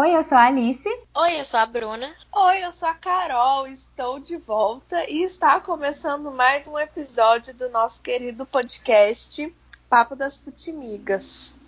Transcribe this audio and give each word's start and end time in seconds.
Oi, 0.00 0.16
eu 0.16 0.24
sou 0.24 0.38
a 0.38 0.46
Alice. 0.46 0.88
Oi, 1.14 1.40
eu 1.40 1.44
sou 1.44 1.60
a 1.60 1.66
Bruna. 1.66 2.10
Oi, 2.34 2.64
eu 2.64 2.72
sou 2.72 2.88
a 2.88 2.94
Carol. 2.94 3.66
Estou 3.66 4.18
de 4.18 4.34
volta 4.38 5.04
e 5.10 5.24
está 5.24 5.60
começando 5.60 6.30
mais 6.30 6.66
um 6.66 6.78
episódio 6.78 7.52
do 7.52 7.68
nosso 7.68 8.00
querido 8.00 8.46
podcast 8.46 9.54
Papo 9.90 10.16
das 10.16 10.38
Futimigas. 10.38 11.58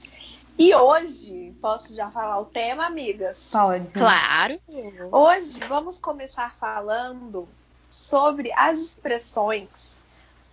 E 0.59 0.75
hoje, 0.75 1.55
posso 1.61 1.95
já 1.95 2.11
falar 2.11 2.41
o 2.41 2.47
tema, 2.47 2.87
amigas? 2.87 3.51
Pode. 3.53 3.93
Claro. 3.93 4.59
Hoje 5.13 5.61
vamos 5.69 5.99
começar 5.99 6.55
falando 6.55 7.47
sobre 7.91 8.51
as 8.55 8.81
expressões 8.81 10.03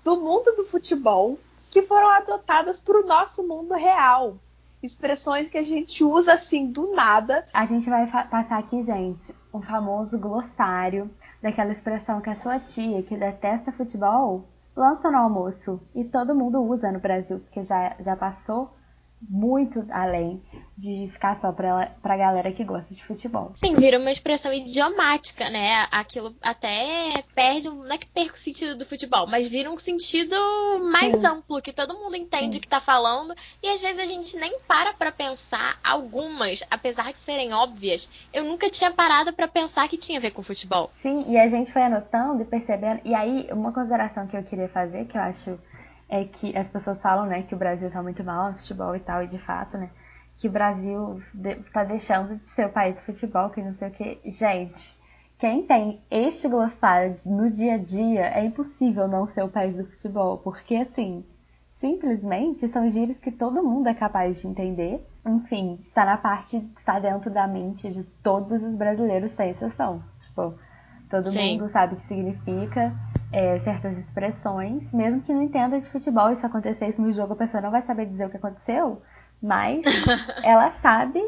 do 0.04 0.20
mundo 0.20 0.54
do 0.58 0.66
futebol 0.66 1.40
que 1.72 1.82
foram 1.82 2.10
adotadas 2.10 2.78
para 2.78 3.00
o 3.00 3.06
nosso 3.06 3.42
mundo 3.42 3.74
real. 3.74 4.36
Expressões 4.82 5.50
que 5.50 5.58
a 5.58 5.64
gente 5.64 6.04
usa 6.04 6.34
assim 6.34 6.72
do 6.72 6.94
nada. 6.96 7.46
A 7.54 7.66
gente 7.66 7.90
vai 7.90 8.08
passar 8.08 8.58
aqui, 8.58 8.82
gente, 8.82 9.36
um 9.54 9.62
famoso 9.62 10.18
glossário 10.18 11.10
daquela 11.42 11.72
expressão 11.72 12.22
que 12.22 12.30
a 12.30 12.36
sua 12.36 12.60
tia, 12.60 13.04
que 13.04 13.18
detesta 13.18 13.72
futebol, 13.72 14.48
lança 14.76 15.12
no 15.12 15.18
almoço. 15.18 15.82
E 15.94 16.06
todo 16.06 16.36
mundo 16.36 16.62
usa 16.62 16.92
no 16.92 17.00
Brasil, 17.00 17.40
porque 17.40 17.62
já, 17.62 17.96
já 18.00 18.16
passou 18.16 18.74
muito 19.22 19.86
além 19.92 20.42
de 20.78 21.10
ficar 21.12 21.36
só 21.36 21.52
pra, 21.52 21.88
pra 22.02 22.16
galera 22.16 22.54
que 22.54 22.64
gosta 22.64 22.96
de 22.96 23.04
futebol. 23.04 23.52
Sim, 23.56 23.76
vira 23.76 24.00
uma 24.00 24.12
expressão 24.12 24.54
idiomática, 24.54 25.50
né? 25.50 25.86
Aquilo 25.92 26.34
até 26.42 27.22
perde, 27.36 27.68
não 27.68 27.92
é 27.92 27.98
que 27.98 28.08
perca 28.08 28.34
o 28.34 28.38
sentido 28.38 28.78
do 28.78 28.86
futebol, 28.86 29.28
mas 29.28 29.46
vira 29.46 29.70
um 29.70 29.78
sentido 29.78 30.36
mais 30.94 31.16
Sim. 31.16 31.28
amplo, 31.28 31.62
que 31.62 31.74
todo 31.74 31.96
mundo 31.96 32.16
entende 32.16 32.60
o 32.60 32.62
que 32.62 32.68
tá 32.68 32.80
falando, 32.80 33.36
e 33.62 33.68
às 33.68 33.82
vezes 33.82 34.00
a 34.00 34.06
gente 34.06 34.38
nem 34.38 34.58
para 34.62 34.94
pra 34.94 35.12
pensar 35.12 35.78
algumas, 35.84 36.64
apesar 36.72 37.12
de 37.12 37.20
serem 37.20 37.52
óbvias, 37.54 38.10
eu 38.32 38.46
nunca 38.46 38.70
tinha 38.70 38.92
parado 38.92 39.34
para 39.34 39.50
pensar 39.50 39.90
que 39.90 39.98
tinha 39.98 40.18
a 40.18 40.22
ver 40.22 40.32
com 40.32 40.42
futebol. 40.42 40.92
Sim, 40.96 41.26
e 41.28 41.38
a 41.38 41.48
gente 41.48 41.74
foi 41.74 41.82
anotando 41.82 42.42
e 42.42 42.46
percebendo, 42.46 43.02
e 43.04 43.14
aí 43.14 43.50
uma 43.52 43.74
consideração 43.74 44.28
que 44.28 44.38
eu 44.38 44.44
queria 44.44 44.70
fazer, 44.70 45.06
que 45.06 45.18
eu 45.18 45.22
acho 45.22 45.60
é 46.10 46.26
que 46.26 46.58
as 46.58 46.70
pessoas 46.70 47.02
falam, 47.02 47.28
né, 47.28 47.44
que 47.44 47.54
o 47.54 47.58
Brasil 47.58 47.90
tá 47.92 48.02
muito 48.02 48.24
mal 48.24 48.52
no 48.52 48.58
futebol 48.58 48.96
e 48.96 49.00
tal, 49.00 49.24
e 49.24 49.28
de 49.28 49.38
fato, 49.38 49.78
né, 49.78 49.90
que 50.38 50.48
o 50.48 50.52
Brasil 50.52 51.22
tá 51.72 51.84
deixando 51.84 52.38
de 52.38 52.48
ser 52.48 52.66
o 52.66 52.70
país 52.70 52.98
de 52.98 53.06
futebol, 53.06 53.50
que 53.50 53.62
não 53.62 53.72
sei 53.72 53.90
o 53.90 53.92
que. 53.92 54.20
Gente, 54.26 54.98
quem 55.38 55.64
tem 55.64 56.02
este 56.10 56.48
glossário 56.48 57.16
no 57.26 57.52
dia 57.52 57.76
a 57.76 57.78
dia, 57.78 58.26
é 58.26 58.44
impossível 58.44 59.08
não 59.08 59.28
ser 59.28 59.44
o 59.44 59.50
país 59.50 59.76
do 59.76 59.86
futebol, 59.86 60.38
porque 60.38 60.76
assim, 60.76 61.24
simplesmente 61.76 62.68
são 62.68 62.90
gírias 62.90 63.20
que 63.20 63.32
todo 63.32 63.64
mundo 63.64 63.88
é 63.88 63.94
capaz 63.94 64.42
de 64.42 64.48
entender. 64.48 65.06
Enfim, 65.26 65.80
está 65.86 66.06
na 66.06 66.18
parte, 66.18 66.58
está 66.78 67.00
dentro 67.00 67.30
da 67.30 67.48
mente 67.48 67.90
de 67.92 68.04
todos 68.24 68.64
os 68.64 68.76
brasileiros, 68.76 69.32
sem 69.32 69.50
exceção. 69.50 70.04
Tipo, 70.20 70.56
todo 71.10 71.28
Sim. 71.28 71.58
mundo 71.58 71.70
sabe 71.70 71.94
o 71.94 71.98
que 71.98 72.06
significa 72.06 72.94
é, 73.32 73.60
certas 73.60 73.98
expressões, 73.98 74.92
mesmo 74.94 75.22
que 75.22 75.34
não 75.34 75.44
entenda 75.44 75.80
de 75.80 75.90
futebol, 75.90 76.32
isso 76.32 76.46
acontecesse 76.46 77.02
no 77.02 77.12
jogo, 77.12 77.34
a 77.34 77.38
pessoa 77.38 77.62
não 77.62 77.72
vai 77.72 77.82
saber 77.82 78.06
dizer 78.06 78.26
o 78.26 78.30
que 78.30 78.38
aconteceu, 78.38 79.02
mas 79.42 79.86
ela 80.44 80.70
sabe, 80.72 81.22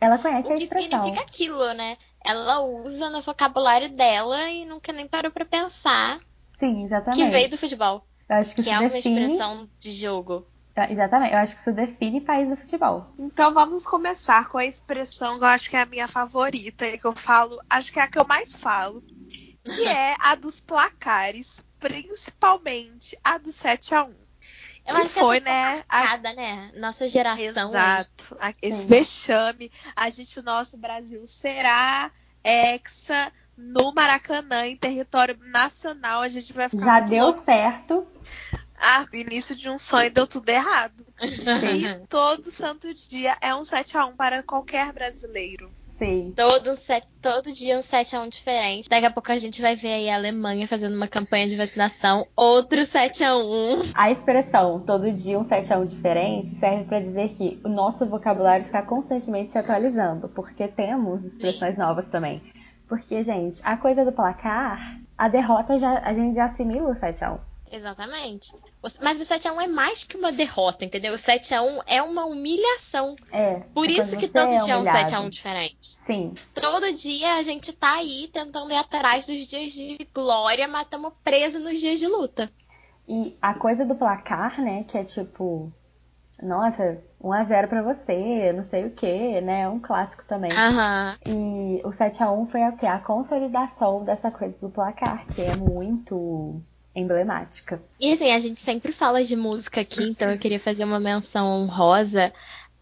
ela 0.00 0.18
conhece 0.18 0.48
o 0.48 0.52
a 0.52 0.54
expressão. 0.54 1.00
O 1.00 1.02
que 1.02 1.08
significa 1.08 1.22
aquilo, 1.22 1.74
né? 1.74 1.96
Ela 2.24 2.60
usa 2.60 3.10
no 3.10 3.20
vocabulário 3.20 3.88
dela 3.90 4.50
e 4.50 4.64
nunca 4.64 4.92
nem 4.92 5.06
parou 5.06 5.30
para 5.30 5.44
pensar. 5.44 6.18
Sim, 6.58 6.84
exatamente. 6.84 7.22
Que 7.22 7.30
veio 7.30 7.50
do 7.50 7.58
futebol. 7.58 8.06
Eu 8.28 8.36
acho 8.36 8.54
que, 8.54 8.62
que 8.62 8.70
é 8.70 8.78
define... 8.78 9.20
uma 9.20 9.26
expressão 9.26 9.68
de 9.78 9.92
jogo. 9.92 10.46
É, 10.74 10.92
exatamente, 10.92 11.32
eu 11.32 11.38
acho 11.38 11.54
que 11.54 11.60
isso 11.60 11.72
define 11.72 12.20
país 12.20 12.50
do 12.50 12.56
futebol. 12.56 13.06
Então 13.18 13.54
vamos 13.54 13.86
começar 13.86 14.46
com 14.48 14.58
a 14.58 14.64
expressão 14.66 15.38
que 15.38 15.44
eu 15.44 15.48
acho 15.48 15.70
que 15.70 15.76
é 15.76 15.80
a 15.80 15.86
minha 15.86 16.06
favorita 16.06 16.86
e 16.86 16.98
que 16.98 17.06
eu 17.06 17.14
falo, 17.14 17.58
acho 17.70 17.90
que 17.90 17.98
é 17.98 18.02
a 18.02 18.06
que 18.06 18.18
eu 18.18 18.26
mais 18.26 18.54
falo, 18.54 19.02
que 19.74 19.86
é 19.86 20.16
a 20.18 20.34
dos 20.34 20.60
placares, 20.60 21.62
principalmente 21.78 23.18
a 23.22 23.38
do 23.38 23.52
7 23.52 23.94
a 23.94 24.04
1 24.04 24.26
eu 24.86 24.94
que 24.94 25.02
acho 25.02 25.14
foi, 25.14 25.40
que 25.40 25.48
é 25.48 25.52
né, 25.52 25.84
marcada, 25.88 26.30
a... 26.30 26.34
né? 26.34 26.70
Nossa 26.76 27.08
geração. 27.08 27.44
Exato. 27.44 28.36
Aí. 28.38 28.54
Esse 28.62 28.82
Sim. 28.82 28.86
vexame. 28.86 29.72
A 29.96 30.08
gente, 30.10 30.38
o 30.38 30.42
nosso 30.42 30.76
Brasil 30.76 31.26
será 31.26 32.10
hexa 32.44 33.32
no 33.56 33.92
Maracanã, 33.92 34.66
em 34.66 34.76
território 34.76 35.36
nacional. 35.40 36.22
A 36.22 36.28
gente 36.28 36.52
vai 36.52 36.68
ficar. 36.68 36.84
Já 36.84 37.00
deu 37.00 37.24
louco. 37.24 37.44
certo. 37.44 38.06
Ah, 38.78 39.06
início 39.12 39.56
de 39.56 39.68
um 39.68 39.78
sonho 39.78 40.10
deu 40.10 40.26
tudo 40.26 40.48
errado. 40.48 41.04
e 41.18 42.06
todo 42.06 42.50
santo 42.50 42.92
dia 42.94 43.36
é 43.40 43.54
um 43.54 43.64
7 43.64 43.96
a 43.96 44.06
1 44.06 44.16
para 44.16 44.42
qualquer 44.42 44.92
brasileiro. 44.92 45.72
Sim. 45.96 46.34
Todo, 46.36 46.72
set, 46.74 47.06
todo 47.22 47.50
dia 47.50 47.76
um 47.76 47.80
7x1 47.80 48.28
diferente. 48.28 48.88
Daqui 48.88 49.06
a 49.06 49.10
pouco 49.10 49.32
a 49.32 49.38
gente 49.38 49.62
vai 49.62 49.74
ver 49.74 49.94
aí 49.94 50.10
a 50.10 50.14
Alemanha 50.14 50.68
fazendo 50.68 50.94
uma 50.94 51.08
campanha 51.08 51.46
de 51.46 51.56
vacinação. 51.56 52.26
Outro 52.36 52.80
7x1. 52.80 53.92
A 53.94 54.10
expressão 54.10 54.80
todo 54.80 55.10
dia 55.10 55.38
um 55.38 55.42
7x1 55.42 55.86
diferente 55.86 56.48
serve 56.48 56.84
para 56.84 57.00
dizer 57.00 57.30
que 57.30 57.58
o 57.64 57.68
nosso 57.68 58.06
vocabulário 58.06 58.64
está 58.64 58.82
constantemente 58.82 59.52
se 59.52 59.58
atualizando. 59.58 60.28
Porque 60.28 60.68
temos 60.68 61.24
expressões 61.24 61.76
Sim. 61.76 61.80
novas 61.80 62.06
também. 62.08 62.42
Porque, 62.86 63.22
gente, 63.22 63.60
a 63.64 63.76
coisa 63.76 64.04
do 64.04 64.12
placar, 64.12 65.00
a 65.16 65.28
derrota 65.28 65.78
já, 65.78 65.98
a 66.00 66.12
gente 66.12 66.36
já 66.36 66.44
assimila 66.44 66.90
o 66.90 66.94
7x1. 66.94 67.38
Exatamente. 67.70 68.54
Mas 69.00 69.20
o 69.20 69.24
7x1 69.24 69.62
é 69.62 69.66
mais 69.66 70.04
que 70.04 70.16
uma 70.16 70.32
derrota, 70.32 70.84
entendeu? 70.84 71.12
O 71.14 71.16
7x1 71.16 71.82
é 71.86 72.02
uma 72.02 72.24
humilhação. 72.24 73.16
É. 73.32 73.60
Por 73.74 73.90
isso 73.90 74.16
que 74.16 74.28
todo 74.28 74.52
é 74.52 74.58
dia 74.58 74.74
é 74.74 74.76
um 74.76 74.84
7x1 74.84 75.30
diferente. 75.30 75.76
Sim. 75.80 76.34
Todo 76.54 76.92
dia 76.92 77.34
a 77.34 77.42
gente 77.42 77.72
tá 77.72 77.96
aí 77.96 78.28
tentando 78.32 78.70
ir 78.72 78.76
atrás 78.76 79.26
dos 79.26 79.46
dias 79.46 79.72
de 79.72 79.98
glória, 80.14 80.68
mas 80.68 80.82
estamos 80.82 81.12
presos 81.24 81.62
nos 81.62 81.80
dias 81.80 81.98
de 81.98 82.06
luta. 82.06 82.50
E 83.08 83.36
a 83.40 83.54
coisa 83.54 83.84
do 83.84 83.94
placar, 83.94 84.60
né, 84.60 84.84
que 84.84 84.98
é 84.98 85.04
tipo, 85.04 85.72
nossa, 86.42 87.02
1x0 87.22 87.68
pra 87.68 87.82
você, 87.82 88.52
não 88.52 88.64
sei 88.64 88.86
o 88.86 88.90
que, 88.90 89.40
né? 89.40 89.62
É 89.62 89.68
um 89.68 89.80
clássico 89.80 90.24
também. 90.26 90.50
Uhum. 90.52 91.78
E 91.78 91.82
o 91.84 91.90
7x1 91.90 92.48
foi 92.48 92.62
o 92.68 92.76
quê? 92.76 92.86
A 92.86 92.98
consolidação 92.98 94.04
dessa 94.04 94.30
coisa 94.30 94.58
do 94.60 94.68
placar, 94.68 95.26
que 95.26 95.42
é 95.42 95.56
muito 95.56 96.60
emblemática. 96.96 97.80
E 98.00 98.12
assim, 98.12 98.32
a 98.32 98.38
gente 98.40 98.58
sempre 98.58 98.90
fala 98.90 99.22
de 99.22 99.36
música 99.36 99.82
aqui, 99.82 100.02
então 100.02 100.30
eu 100.30 100.38
queria 100.38 100.58
fazer 100.58 100.84
uma 100.84 100.98
menção 100.98 101.46
honrosa 101.46 102.32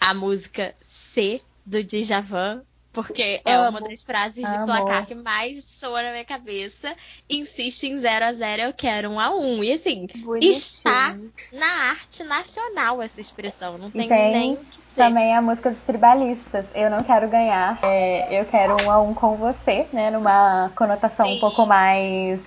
à 0.00 0.14
música 0.14 0.74
C 0.80 1.40
do 1.66 1.82
Djavan, 1.82 2.62
porque 2.92 3.40
é 3.44 3.54
Amo. 3.54 3.70
uma 3.70 3.80
das 3.80 4.04
frases 4.04 4.48
de 4.48 4.56
Amo. 4.56 4.66
placar 4.66 5.04
que 5.04 5.16
mais 5.16 5.64
soa 5.64 6.00
na 6.00 6.12
minha 6.12 6.24
cabeça. 6.24 6.94
Insiste 7.28 7.88
em 7.88 7.98
0 7.98 8.24
a 8.24 8.32
0 8.32 8.62
eu 8.62 8.72
quero 8.72 9.10
1 9.10 9.18
a 9.20 9.30
1 9.34 9.64
E 9.64 9.72
assim, 9.72 10.06
Bonitinho. 10.18 10.52
está 10.52 11.16
na 11.52 11.90
arte 11.90 12.22
nacional 12.22 13.02
essa 13.02 13.20
expressão. 13.20 13.76
Não 13.78 13.90
tem, 13.90 14.06
tem 14.06 14.32
nem 14.32 14.56
que 14.56 14.80
dizer. 14.86 14.94
Também 14.94 15.34
a 15.34 15.42
música 15.42 15.70
dos 15.70 15.80
tribalistas. 15.80 16.66
Eu 16.72 16.88
não 16.88 17.02
quero 17.02 17.28
ganhar. 17.28 17.80
É, 17.82 18.40
eu 18.40 18.44
quero 18.44 18.76
1 18.84 18.88
a 18.90 19.02
1 19.02 19.14
com 19.14 19.34
você, 19.36 19.86
né? 19.92 20.12
Numa 20.12 20.70
conotação 20.76 21.26
Sim. 21.26 21.36
um 21.36 21.40
pouco 21.40 21.66
mais 21.66 22.40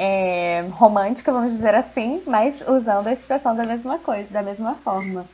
é, 0.00 0.64
romântica, 0.70 1.32
vamos 1.32 1.50
dizer 1.50 1.74
assim, 1.74 2.22
mas 2.24 2.62
usando 2.68 3.08
a 3.08 3.12
expressão 3.12 3.56
da 3.56 3.64
mesma 3.64 3.98
coisa, 3.98 4.30
da 4.30 4.44
mesma 4.44 4.76
forma. 4.76 5.26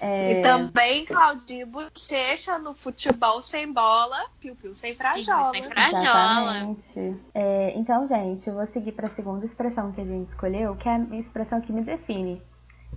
É... 0.00 0.40
E 0.40 0.42
também 0.42 1.04
Claudinho 1.04 1.66
Bochecha 1.66 2.58
no 2.58 2.72
futebol 2.72 3.42
sem 3.42 3.70
bola, 3.70 4.30
piu-piu 4.40 4.74
sem 4.74 4.94
frajola. 4.94 5.50
Sem 5.50 5.62
frajola. 5.62 6.56
Exatamente. 6.56 7.20
É, 7.34 7.74
então, 7.76 8.08
gente, 8.08 8.48
eu 8.48 8.54
vou 8.54 8.64
seguir 8.64 8.92
para 8.92 9.08
a 9.08 9.10
segunda 9.10 9.44
expressão 9.44 9.92
que 9.92 10.00
a 10.00 10.04
gente 10.04 10.28
escolheu, 10.28 10.74
que 10.76 10.88
é 10.88 10.92
a 10.92 11.16
expressão 11.16 11.60
que 11.60 11.70
me 11.70 11.82
define, 11.82 12.40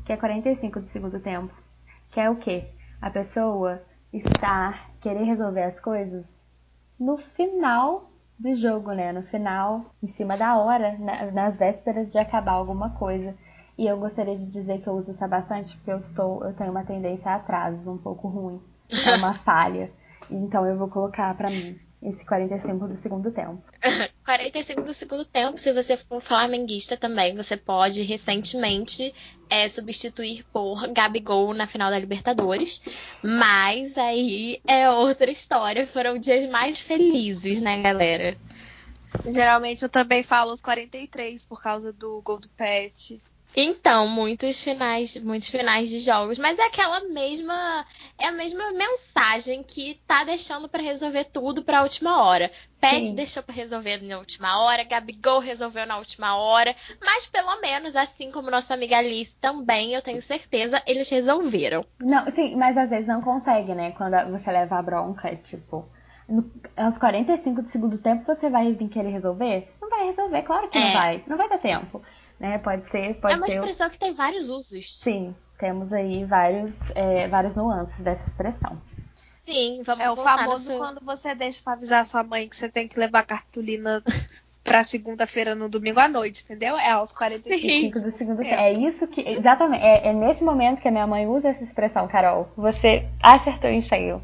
que 0.05 0.13
é 0.13 0.17
45 0.17 0.79
do 0.79 0.85
segundo 0.85 1.19
tempo. 1.19 1.53
Que 2.11 2.22
é 2.22 2.29
o 2.29 2.38
quê? 2.38 2.69
A 3.01 3.09
pessoa 3.09 3.81
estar, 4.13 4.91
querer 5.01 5.23
resolver 5.23 5.63
as 5.63 5.78
coisas 5.78 6.41
no 6.97 7.17
final 7.17 8.10
do 8.41 8.55
jogo, 8.55 8.91
né? 8.91 9.11
No 9.11 9.22
final, 9.23 9.93
em 10.02 10.08
cima 10.08 10.35
da 10.35 10.58
hora, 10.58 10.97
na, 10.97 11.32
nas 11.32 11.58
vésperas 11.58 12.11
de 12.11 12.17
acabar 12.17 12.53
alguma 12.53 12.90
coisa. 12.91 13.35
E 13.78 13.85
eu 13.85 13.97
gostaria 13.97 14.35
de 14.35 14.52
dizer 14.52 14.82
que 14.82 14.88
eu 14.88 14.93
uso 14.93 15.11
essa 15.11 15.28
bastante 15.28 15.76
porque 15.78 15.91
eu 15.91 15.97
estou, 15.97 16.43
eu 16.43 16.53
tenho 16.53 16.72
uma 16.72 16.84
tendência 16.84 17.32
a 17.32 17.35
atrasos 17.35 17.88
um 17.88 17.97
pouco 17.97 18.28
ruim. 18.28 18.61
É 19.08 19.16
uma 19.16 19.35
falha. 19.40 19.91
Então 20.29 20.66
eu 20.66 20.78
vou 20.78 20.88
colocar 20.88 21.35
para 21.35 21.49
mim 21.49 21.79
esse 22.02 22.26
45 22.26 22.88
do 22.88 22.93
segundo 22.93 23.32
tempo. 23.32 23.61
45 24.31 24.83
do 24.83 24.93
segundo 24.93 25.25
tempo, 25.25 25.57
se 25.57 25.73
você 25.73 25.97
for 25.97 26.22
flamenguista 26.22 26.95
também, 26.95 27.35
você 27.35 27.57
pode 27.57 28.01
recentemente 28.03 29.13
é, 29.49 29.67
substituir 29.67 30.45
por 30.53 30.87
Gabigol 30.87 31.53
na 31.53 31.67
final 31.67 31.91
da 31.91 31.99
Libertadores. 31.99 32.81
Mas 33.22 33.97
aí 33.97 34.61
é 34.66 34.89
outra 34.89 35.29
história. 35.29 35.85
Foram 35.85 36.17
dias 36.17 36.49
mais 36.49 36.79
felizes, 36.79 37.61
né, 37.61 37.81
galera? 37.81 38.37
Geralmente 39.28 39.83
eu 39.83 39.89
também 39.89 40.23
falo 40.23 40.53
os 40.53 40.61
43 40.61 41.45
por 41.45 41.61
causa 41.61 41.91
do 41.91 42.22
gol 42.22 42.39
do 42.39 42.47
Pet. 42.47 43.22
Então, 43.55 44.07
muitos 44.07 44.63
finais, 44.63 45.17
muitos 45.17 45.49
finais 45.49 45.89
de 45.89 45.99
jogos, 45.99 46.37
mas 46.37 46.57
é 46.57 46.65
aquela 46.65 47.01
mesma, 47.09 47.85
é 48.17 48.27
a 48.27 48.31
mesma 48.31 48.71
mensagem 48.71 49.61
que 49.63 49.99
tá 50.07 50.23
deixando 50.23 50.69
para 50.69 50.81
resolver 50.81 51.25
tudo 51.25 51.63
para 51.63 51.79
a 51.79 51.83
última 51.83 52.23
hora. 52.23 52.49
Pet 52.79 53.13
deixou 53.13 53.43
para 53.43 53.53
resolver 53.53 54.01
na 54.01 54.17
última 54.17 54.59
hora, 54.59 54.83
Gabigol 54.83 55.39
resolveu 55.39 55.85
na 55.85 55.97
última 55.97 56.35
hora, 56.35 56.75
mas 56.99 57.25
pelo 57.27 57.61
menos, 57.61 57.95
assim 57.95 58.31
como 58.31 58.49
nossa 58.49 58.73
amiga 58.73 58.97
Alice 58.97 59.37
também, 59.37 59.93
eu 59.93 60.01
tenho 60.01 60.21
certeza, 60.21 60.81
eles 60.87 61.09
resolveram. 61.09 61.85
Não, 61.99 62.29
sim, 62.31 62.55
mas 62.55 62.77
às 62.77 62.89
vezes 62.89 63.07
não 63.07 63.21
consegue, 63.21 63.75
né? 63.75 63.91
Quando 63.91 64.15
você 64.31 64.51
leva 64.51 64.79
a 64.79 64.81
bronca, 64.81 65.27
é 65.27 65.35
tipo, 65.35 65.85
no, 66.27 66.49
aos 66.75 66.97
45 66.97 67.61
do 67.61 67.67
segundo 67.67 67.97
tempo 67.97 68.25
você 68.25 68.49
vai 68.49 68.73
vir 68.73 68.87
querer 68.87 69.09
resolver? 69.09 69.71
Não 69.79 69.89
vai 69.89 70.05
resolver, 70.05 70.41
claro 70.41 70.69
que 70.69 70.77
é. 70.77 70.81
não 70.81 70.91
vai. 70.93 71.23
Não 71.27 71.37
vai 71.37 71.49
dar 71.49 71.59
tempo. 71.59 72.01
Né? 72.41 72.58
Pode 72.58 72.85
ser, 72.85 73.14
pode 73.22 73.35
É 73.35 73.38
uma 73.38 73.46
ser... 73.46 73.58
expressão 73.58 73.88
que 73.88 73.99
tem 73.99 74.16
vários 74.16 74.49
usos. 74.49 74.97
Sim, 74.97 75.35
temos 75.59 75.93
aí 75.93 76.26
vários, 76.26 76.90
é, 76.96 77.28
várias 77.28 77.55
nuances 77.55 78.02
dessa 78.02 78.28
expressão. 78.28 78.82
Sim, 79.46 79.84
vamos 79.85 80.03
É 80.03 80.09
o 80.09 80.16
famoso 80.16 80.76
quando 80.76 80.99
você 81.02 81.35
deixa 81.35 81.61
pra 81.64 81.73
avisar 81.73 82.03
sua 82.03 82.23
mãe 82.23 82.49
que 82.49 82.55
você 82.55 82.67
tem 82.67 82.88
que 82.88 82.97
levar 82.99 83.28
cartolina 83.28 84.02
pra 84.64 84.84
segunda-feira 84.84 85.53
no 85.53 85.70
domingo 85.70 85.99
à 85.99 86.08
noite, 86.08 86.43
entendeu? 86.43 86.76
É 86.79 86.90
aos 86.90 87.11
45 87.11 87.99
do 87.99 88.09
segundo 88.09 88.41
tempo. 88.41 88.55
É 88.55 88.73
isso 88.73 89.08
que. 89.08 89.22
Exatamente. 89.22 89.84
É, 89.84 90.08
é, 90.08 90.14
nesse 90.14 90.44
momento 90.44 90.82
que 90.82 90.87
a 90.87 90.91
minha 90.91 91.05
mãe 91.05 91.28
usa 91.28 91.49
essa 91.49 91.64
expressão, 91.64 92.08
Carol. 92.08 92.52
Você 92.58 93.08
acertou 93.22 93.70
em 93.70 93.84
cheio. 93.84 94.20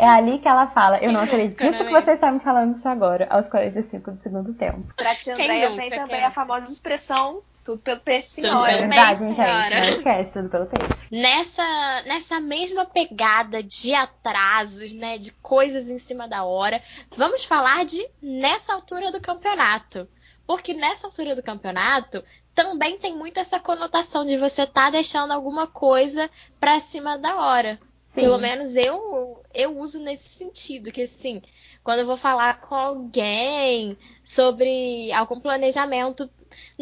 É 0.00 0.08
ali 0.08 0.40
que 0.40 0.48
ela 0.48 0.66
fala. 0.66 0.98
Eu 0.98 1.12
não 1.12 1.20
acredito 1.20 1.58
que 1.58 1.90
você 1.90 2.14
está 2.14 2.32
me 2.32 2.40
falando 2.40 2.72
isso 2.72 2.88
agora, 2.88 3.28
aos 3.30 3.46
45 3.46 4.10
do 4.10 4.18
segundo 4.18 4.52
tempo. 4.52 4.84
Pra 4.96 5.14
tia 5.14 5.34
Andréia 5.34 5.76
tem 5.76 5.90
também 5.90 6.24
a 6.24 6.30
famosa 6.32 6.72
expressão 6.72 7.40
tudo 7.64 7.80
pelo 7.80 8.00
peixe, 8.00 8.28
senhora. 8.28 8.70
É 8.70 8.78
verdade, 8.78 9.18
gente. 9.18 9.38
Não 9.38 9.96
esquece, 9.96 10.32
tudo 10.32 10.48
pelo 10.48 10.66
peixe. 10.66 11.06
Nessa, 11.10 12.02
nessa 12.06 12.40
mesma 12.40 12.84
pegada 12.84 13.62
de 13.62 13.94
atrasos, 13.94 14.92
né? 14.92 15.18
De 15.18 15.32
coisas 15.32 15.88
em 15.88 15.98
cima 15.98 16.26
da 16.26 16.44
hora, 16.44 16.82
vamos 17.16 17.44
falar 17.44 17.84
de 17.84 18.04
nessa 18.20 18.74
altura 18.74 19.12
do 19.12 19.20
campeonato. 19.20 20.08
Porque 20.46 20.74
nessa 20.74 21.06
altura 21.06 21.36
do 21.36 21.42
campeonato 21.42 22.22
também 22.54 22.98
tem 22.98 23.16
muito 23.16 23.38
essa 23.38 23.60
conotação 23.60 24.26
de 24.26 24.36
você 24.36 24.66
tá 24.66 24.90
deixando 24.90 25.32
alguma 25.32 25.66
coisa 25.66 26.28
pra 26.58 26.80
cima 26.80 27.16
da 27.16 27.36
hora. 27.36 27.78
Sim. 28.04 28.22
Pelo 28.22 28.38
menos 28.38 28.76
eu, 28.76 29.42
eu 29.54 29.78
uso 29.78 29.98
nesse 30.00 30.28
sentido, 30.28 30.92
que 30.92 31.02
assim, 31.02 31.40
quando 31.82 32.00
eu 32.00 32.06
vou 32.06 32.16
falar 32.16 32.60
com 32.60 32.74
alguém 32.74 33.96
sobre 34.22 35.10
algum 35.12 35.40
planejamento 35.40 36.28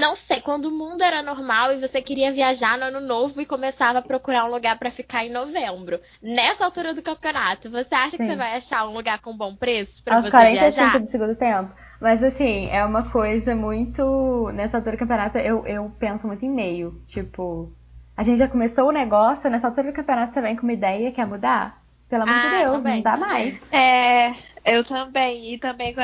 não 0.01 0.17
sei, 0.17 0.41
quando 0.41 0.67
o 0.67 0.71
mundo 0.71 1.03
era 1.03 1.23
normal 1.23 1.73
e 1.73 1.81
você 1.81 2.01
queria 2.01 2.33
viajar 2.33 2.79
no 2.79 2.85
ano 2.85 3.01
novo 3.01 3.41
e 3.41 3.47
começava 3.47 3.99
a 3.99 4.03
procurar 4.03 4.45
um 4.45 4.51
lugar 4.51 4.79
para 4.79 4.91
ficar 4.91 5.25
em 5.25 5.31
novembro. 5.31 6.01
Nessa 6.23 6.65
altura 6.65 6.95
do 6.95 7.03
campeonato, 7.03 7.71
você 7.71 7.95
acha 7.95 8.11
Sim. 8.11 8.17
que 8.19 8.25
você 8.25 8.37
vai 8.37 8.57
achar 8.57 8.89
um 8.89 8.93
lugar 8.93 9.21
com 9.21 9.37
bom 9.37 9.55
preço 9.55 10.03
para 10.03 10.21
você 10.21 10.31
45 10.31 10.61
viajar? 10.61 10.85
Aos 10.85 10.93
45 10.93 10.99
do 10.99 11.11
segundo 11.11 11.37
tempo. 11.37 11.73
Mas 12.01 12.25
assim, 12.25 12.69
é 12.71 12.85
uma 12.85 13.11
coisa 13.11 13.55
muito. 13.55 14.51
Nessa 14.55 14.79
altura 14.79 14.97
do 14.97 15.01
campeonato, 15.01 15.37
eu, 15.39 15.67
eu 15.67 15.93
penso 15.99 16.27
muito 16.27 16.45
em 16.45 16.51
meio. 16.51 17.01
Tipo, 17.07 17.71
a 18.17 18.23
gente 18.23 18.39
já 18.39 18.49
começou 18.49 18.89
o 18.89 18.93
negócio, 18.93 19.51
nessa 19.51 19.69
altura 19.69 19.91
do 19.91 19.95
campeonato 19.95 20.33
você 20.33 20.41
vem 20.41 20.57
com 20.57 20.63
uma 20.63 20.73
ideia, 20.73 21.13
quer 21.13 21.27
mudar? 21.27 21.81
Pelo 22.09 22.25
amor 22.25 22.35
ah, 22.35 22.41
de 22.41 22.59
Deus, 22.59 22.77
também, 22.77 22.95
não 22.97 23.03
dá 23.03 23.17
mais. 23.17 23.73
É, 23.73 24.35
eu 24.65 24.85
também. 24.85 25.55
E 25.55 25.59
também 25.59 25.95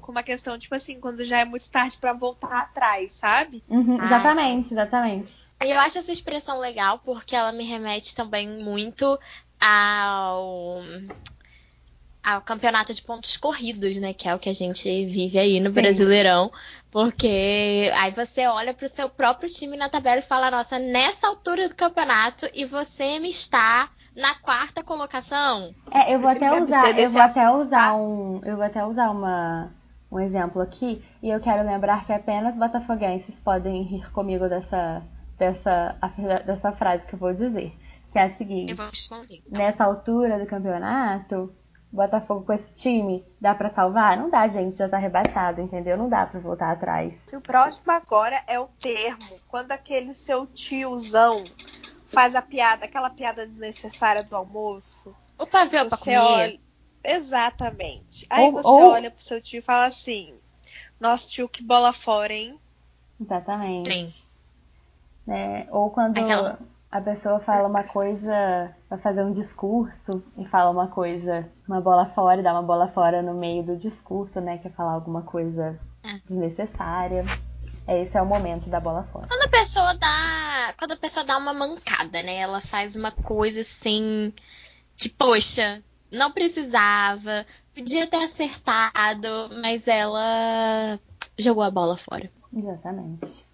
com 0.00 0.12
uma 0.12 0.22
questão, 0.22 0.58
tipo 0.58 0.74
assim, 0.74 1.00
quando 1.00 1.24
já 1.24 1.40
é 1.40 1.44
muito 1.44 1.70
tarde 1.70 1.96
para 1.96 2.12
voltar 2.12 2.58
atrás, 2.58 3.14
sabe? 3.14 3.62
Uhum, 3.68 4.02
exatamente, 4.02 4.72
exatamente. 4.72 5.32
E 5.64 5.70
eu 5.70 5.78
acho 5.80 5.98
essa 5.98 6.12
expressão 6.12 6.58
legal 6.58 6.98
porque 7.00 7.34
ela 7.34 7.52
me 7.52 7.64
remete 7.64 8.14
também 8.14 8.48
muito 8.62 9.18
ao 9.60 10.82
ao 12.26 12.40
campeonato 12.40 12.92
de 12.92 13.02
pontos 13.02 13.36
corridos, 13.36 13.96
né? 13.98 14.12
Que 14.12 14.28
é 14.28 14.34
o 14.34 14.38
que 14.38 14.48
a 14.48 14.52
gente 14.52 14.82
vive 15.06 15.38
aí 15.38 15.60
no 15.60 15.68
Sim. 15.70 15.76
Brasileirão. 15.76 16.50
Porque 16.90 17.88
aí 17.94 18.10
você 18.10 18.48
olha 18.48 18.74
pro 18.74 18.88
seu 18.88 19.08
próprio 19.08 19.48
time 19.48 19.76
na 19.76 19.88
tabela 19.88 20.18
e 20.18 20.22
fala, 20.22 20.50
nossa, 20.50 20.76
nessa 20.76 21.28
altura 21.28 21.68
do 21.68 21.76
campeonato 21.76 22.48
e 22.52 22.64
você 22.64 23.20
me 23.20 23.30
está 23.30 23.88
na 24.16 24.34
quarta 24.36 24.82
colocação. 24.82 25.74
É, 25.92 26.14
eu 26.14 26.18
vou 26.18 26.30
até 26.30 26.50
usar, 26.60 26.98
eu 26.98 27.10
vou 27.10 27.20
até 27.20 27.50
usar 27.50 27.94
um, 27.94 28.40
eu 28.44 28.56
vou 28.56 28.64
até 28.64 28.84
usar 28.84 29.10
uma 29.10 29.70
um 30.10 30.20
exemplo 30.20 30.62
aqui 30.62 31.04
e 31.20 31.28
eu 31.28 31.40
quero 31.40 31.66
lembrar 31.66 32.04
que 32.06 32.12
apenas 32.12 32.56
botafoguenses 32.56 33.38
podem 33.40 33.82
rir 33.82 34.10
comigo 34.12 34.48
dessa 34.48 35.02
dessa 35.36 35.96
dessa 36.46 36.72
frase 36.72 37.04
que 37.06 37.14
eu 37.14 37.18
vou 37.18 37.34
dizer, 37.34 37.76
que 38.10 38.18
é 38.18 38.22
a 38.22 38.32
seguinte: 38.34 38.70
eu 38.70 38.76
vou 38.76 38.86
responder, 38.86 39.42
então. 39.46 39.58
Nessa 39.58 39.84
altura 39.84 40.38
do 40.38 40.46
campeonato, 40.46 41.52
Botafogo 41.92 42.44
com 42.44 42.52
esse 42.52 42.74
time, 42.74 43.24
dá 43.40 43.54
para 43.54 43.68
salvar? 43.68 44.16
Não 44.16 44.28
dá, 44.28 44.46
gente, 44.48 44.76
já 44.76 44.88
tá 44.88 44.98
rebaixado, 44.98 45.60
entendeu? 45.60 45.96
Não 45.96 46.08
dá 46.08 46.26
para 46.26 46.40
voltar 46.40 46.72
atrás. 46.72 47.26
O 47.32 47.40
próximo 47.40 47.92
agora 47.92 48.42
é 48.46 48.58
o 48.58 48.66
termo, 48.66 49.40
quando 49.48 49.72
aquele 49.72 50.12
seu 50.12 50.46
tiozão 50.46 51.42
faz 52.06 52.34
a 52.34 52.42
piada, 52.42 52.84
aquela 52.84 53.10
piada 53.10 53.46
desnecessária 53.46 54.22
do 54.22 54.34
almoço. 54.36 55.14
O 55.38 55.46
pavê 55.46 55.84
pra 55.84 55.98
comer. 55.98 56.18
Olha... 56.18 56.60
Exatamente. 57.04 58.26
Aí 58.28 58.46
ou, 58.46 58.52
você 58.52 58.68
ou... 58.68 58.88
olha 58.88 59.10
pro 59.10 59.22
seu 59.22 59.40
tio 59.40 59.58
e 59.58 59.62
fala 59.62 59.86
assim: 59.86 60.34
Nossa, 60.98 61.28
tio, 61.28 61.48
que 61.48 61.62
bola 61.62 61.92
fora, 61.92 62.32
hein? 62.32 62.58
Exatamente. 63.20 63.92
Sim. 63.92 64.22
É, 65.28 65.66
ou 65.70 65.90
quando 65.90 66.18
aquela... 66.18 66.58
a 66.90 67.00
pessoa 67.00 67.40
fala 67.40 67.68
uma 67.68 67.82
coisa, 67.84 68.74
vai 68.88 68.98
fazer 68.98 69.22
um 69.24 69.32
discurso 69.32 70.22
e 70.36 70.44
fala 70.46 70.70
uma 70.70 70.88
coisa, 70.88 71.48
uma 71.66 71.80
bola 71.80 72.06
fora 72.06 72.40
e 72.40 72.44
dá 72.44 72.52
uma 72.52 72.62
bola 72.62 72.88
fora 72.88 73.22
no 73.22 73.34
meio 73.34 73.62
do 73.62 73.76
discurso, 73.76 74.40
né? 74.40 74.58
Quer 74.58 74.72
falar 74.72 74.92
alguma 74.92 75.22
coisa 75.22 75.78
é. 76.04 76.18
desnecessária. 76.26 77.24
Esse 77.88 78.16
é 78.16 78.22
o 78.22 78.26
momento 78.26 78.68
da 78.68 78.80
bola 78.80 79.04
fora. 79.12 79.28
Quando 79.28 79.44
a 79.44 79.48
pessoa 79.48 79.94
dá. 79.94 80.35
Quando 80.78 80.92
a 80.92 80.96
pessoa 80.96 81.24
dá 81.24 81.38
uma 81.38 81.54
mancada, 81.54 82.22
né? 82.22 82.36
Ela 82.36 82.60
faz 82.60 82.96
uma 82.96 83.10
coisa 83.10 83.60
assim. 83.60 84.32
Que, 84.96 85.08
poxa, 85.08 85.82
não 86.10 86.30
precisava. 86.32 87.46
Podia 87.74 88.06
ter 88.06 88.22
acertado, 88.22 89.28
mas 89.62 89.86
ela 89.86 90.98
jogou 91.38 91.62
a 91.62 91.70
bola 91.70 91.96
fora. 91.96 92.30
Exatamente. 92.54 93.44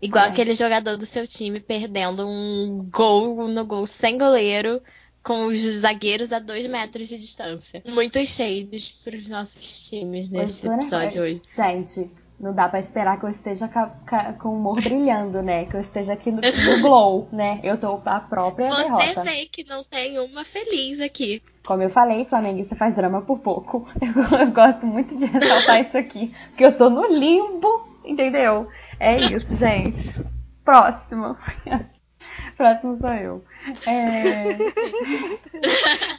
Igual 0.00 0.26
é. 0.26 0.28
aquele 0.28 0.54
jogador 0.54 0.96
do 0.96 1.06
seu 1.06 1.26
time 1.26 1.60
perdendo 1.60 2.28
um 2.28 2.88
gol 2.92 3.48
no 3.48 3.64
gol 3.64 3.86
sem 3.86 4.18
goleiro 4.18 4.82
com 5.22 5.46
os 5.46 5.58
zagueiros 5.58 6.30
a 6.30 6.38
dois 6.38 6.66
metros 6.66 7.08
de 7.08 7.16
distância. 7.16 7.82
Muitos 7.86 8.28
shades 8.28 8.90
para 9.02 9.16
os 9.16 9.26
nossos 9.28 9.88
times 9.88 10.28
nesse 10.28 10.66
episódio 10.66 11.22
hoje. 11.22 11.40
Gente, 11.50 12.10
não 12.38 12.52
dá 12.52 12.68
para 12.68 12.80
esperar 12.80 13.18
que 13.18 13.24
eu 13.24 13.30
esteja 13.30 13.68
com 14.38 14.48
o 14.48 14.56
humor 14.56 14.80
brilhando, 14.82 15.42
né? 15.42 15.66
Que 15.66 15.76
eu 15.76 15.80
esteja 15.80 16.12
aqui 16.12 16.30
no, 16.30 16.40
no 16.40 16.82
glow, 16.82 17.28
né? 17.32 17.60
Eu 17.62 17.78
tô 17.78 18.00
a 18.04 18.20
própria 18.20 18.68
Você 18.68 18.82
derrota. 18.82 19.22
vê 19.22 19.46
que 19.46 19.64
não 19.64 19.84
tem 19.84 20.18
uma 20.18 20.44
feliz 20.44 21.00
aqui. 21.00 21.42
Como 21.64 21.82
eu 21.82 21.88
falei, 21.88 22.24
flamenguista 22.24 22.74
faz 22.76 22.94
drama 22.94 23.22
por 23.22 23.38
pouco. 23.38 23.88
Eu, 24.00 24.38
eu 24.38 24.50
gosto 24.52 24.86
muito 24.86 25.16
de 25.16 25.24
ressaltar 25.24 25.80
isso 25.80 25.96
aqui. 25.96 26.34
Porque 26.48 26.64
eu 26.64 26.76
tô 26.76 26.90
no 26.90 27.06
limbo, 27.06 27.88
entendeu? 28.04 28.68
É 29.00 29.16
isso, 29.16 29.56
gente. 29.56 30.14
Próximo. 30.64 31.36
Próximo 32.56 32.96
sou 32.96 33.12
eu. 33.12 33.44
É... 33.86 34.56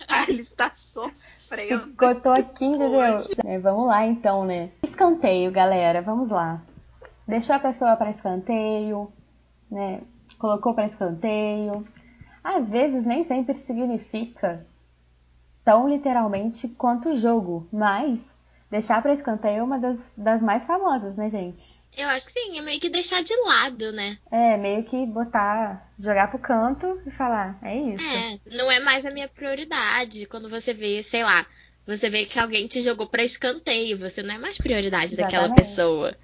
A 0.08 0.24
ele 0.28 0.42
está 0.42 0.72
sofrendo. 0.76 1.16
Eu 1.52 2.22
tô 2.22 2.32
aqui, 2.34 2.66
entendeu? 2.66 3.02
É, 3.46 3.60
vamos 3.60 3.88
lá 3.88 4.06
então, 4.06 4.46
né? 4.46 4.72
Escanteio, 4.84 5.52
galera. 5.52 6.02
Vamos 6.02 6.30
lá. 6.30 6.62
Deixou 7.28 7.56
a 7.56 7.60
pessoa 7.60 7.96
para 7.96 8.12
escanteio, 8.12 9.12
né? 9.70 10.02
Colocou 10.38 10.74
para 10.74 10.88
escanteio. 10.88 11.86
Às 12.44 12.70
vezes 12.70 13.06
nem 13.06 13.26
sempre 13.26 13.56
significa 13.56 14.66
tão 15.64 15.90
literalmente 15.90 16.68
quanto 16.68 17.10
o 17.10 17.16
jogo, 17.16 17.68
mas 17.72 18.35
Deixar 18.70 19.02
para 19.02 19.14
escanteio 19.14 19.60
é 19.60 19.64
uma 19.64 19.78
das, 19.78 20.12
das 20.18 20.42
mais 20.42 20.66
famosas, 20.66 21.16
né, 21.16 21.30
gente? 21.30 21.82
Eu 21.96 22.08
acho 22.10 22.26
que 22.26 22.34
sim, 22.34 22.58
é 22.58 22.62
meio 22.62 22.80
que 22.80 22.90
deixar 22.90 23.22
de 23.24 23.36
lado, 23.42 23.92
né? 23.92 24.18
É, 24.32 24.58
meio 24.58 24.84
que 24.84 25.06
botar, 25.06 25.92
jogar 26.00 26.30
pro 26.30 26.40
canto 26.40 27.00
e 27.06 27.12
falar, 27.12 27.58
é 27.62 27.76
isso. 27.76 28.04
É, 28.18 28.40
não 28.58 28.70
é 28.72 28.80
mais 28.80 29.06
a 29.06 29.12
minha 29.12 29.28
prioridade. 29.28 30.26
Quando 30.26 30.50
você 30.50 30.74
vê, 30.74 31.04
sei 31.04 31.24
lá, 31.24 31.46
você 31.86 32.10
vê 32.10 32.26
que 32.26 32.40
alguém 32.40 32.68
te 32.68 32.82
jogou 32.82 33.08
para 33.08 33.24
escanteio, 33.24 33.98
você 33.98 34.24
não 34.24 34.34
é 34.34 34.38
mais 34.40 34.58
prioridade 34.58 35.14
Exatamente. 35.14 35.34
daquela 35.34 35.54
pessoa. 35.54 36.16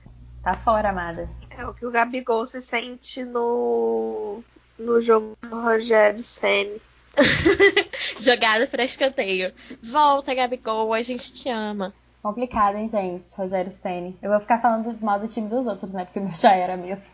Tá 0.43 0.55
fora, 0.55 0.89
amada. 0.89 1.29
É 1.51 1.65
o 1.65 1.74
que 1.74 1.86
o 1.86 1.91
Gabigol 1.91 2.48
se 2.48 2.62
sente 2.62 3.24
no, 3.24 4.43
no 4.77 5.00
jogo 5.00 5.38
do 5.41 5.62
Rogério 5.62 6.24
Senna. 6.24 6.79
Jogada 8.19 8.65
para 8.67 8.83
escanteio. 8.83 9.53
Volta, 9.81 10.33
Gabigol, 10.33 10.93
a 10.93 11.01
gente 11.01 11.31
te 11.31 11.50
ama. 11.50 11.93
Complicado, 12.21 12.75
hein, 12.77 12.87
gente? 12.87 13.27
Rogério 13.35 13.71
Ceni. 13.71 14.17
Eu 14.21 14.29
vou 14.29 14.39
ficar 14.39 14.61
falando 14.61 14.95
mal 15.01 15.19
do 15.19 15.27
time 15.27 15.49
dos 15.49 15.65
outros, 15.65 15.93
né? 15.93 16.05
Porque 16.05 16.19
o 16.19 16.23
meu 16.23 16.31
já 16.33 16.53
era 16.53 16.77
mesmo. 16.77 17.13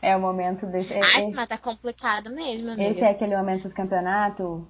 É 0.00 0.16
o 0.16 0.20
momento 0.20 0.64
desse. 0.66 0.92
É, 0.92 1.00
Ai, 1.02 1.24
é, 1.24 1.30
mas 1.30 1.48
tá 1.48 1.58
complicado 1.58 2.30
mesmo, 2.30 2.70
amiga. 2.70 2.88
esse 2.88 3.00
é 3.02 3.10
aquele 3.10 3.36
momento 3.36 3.68
do 3.68 3.74
campeonato 3.74 4.66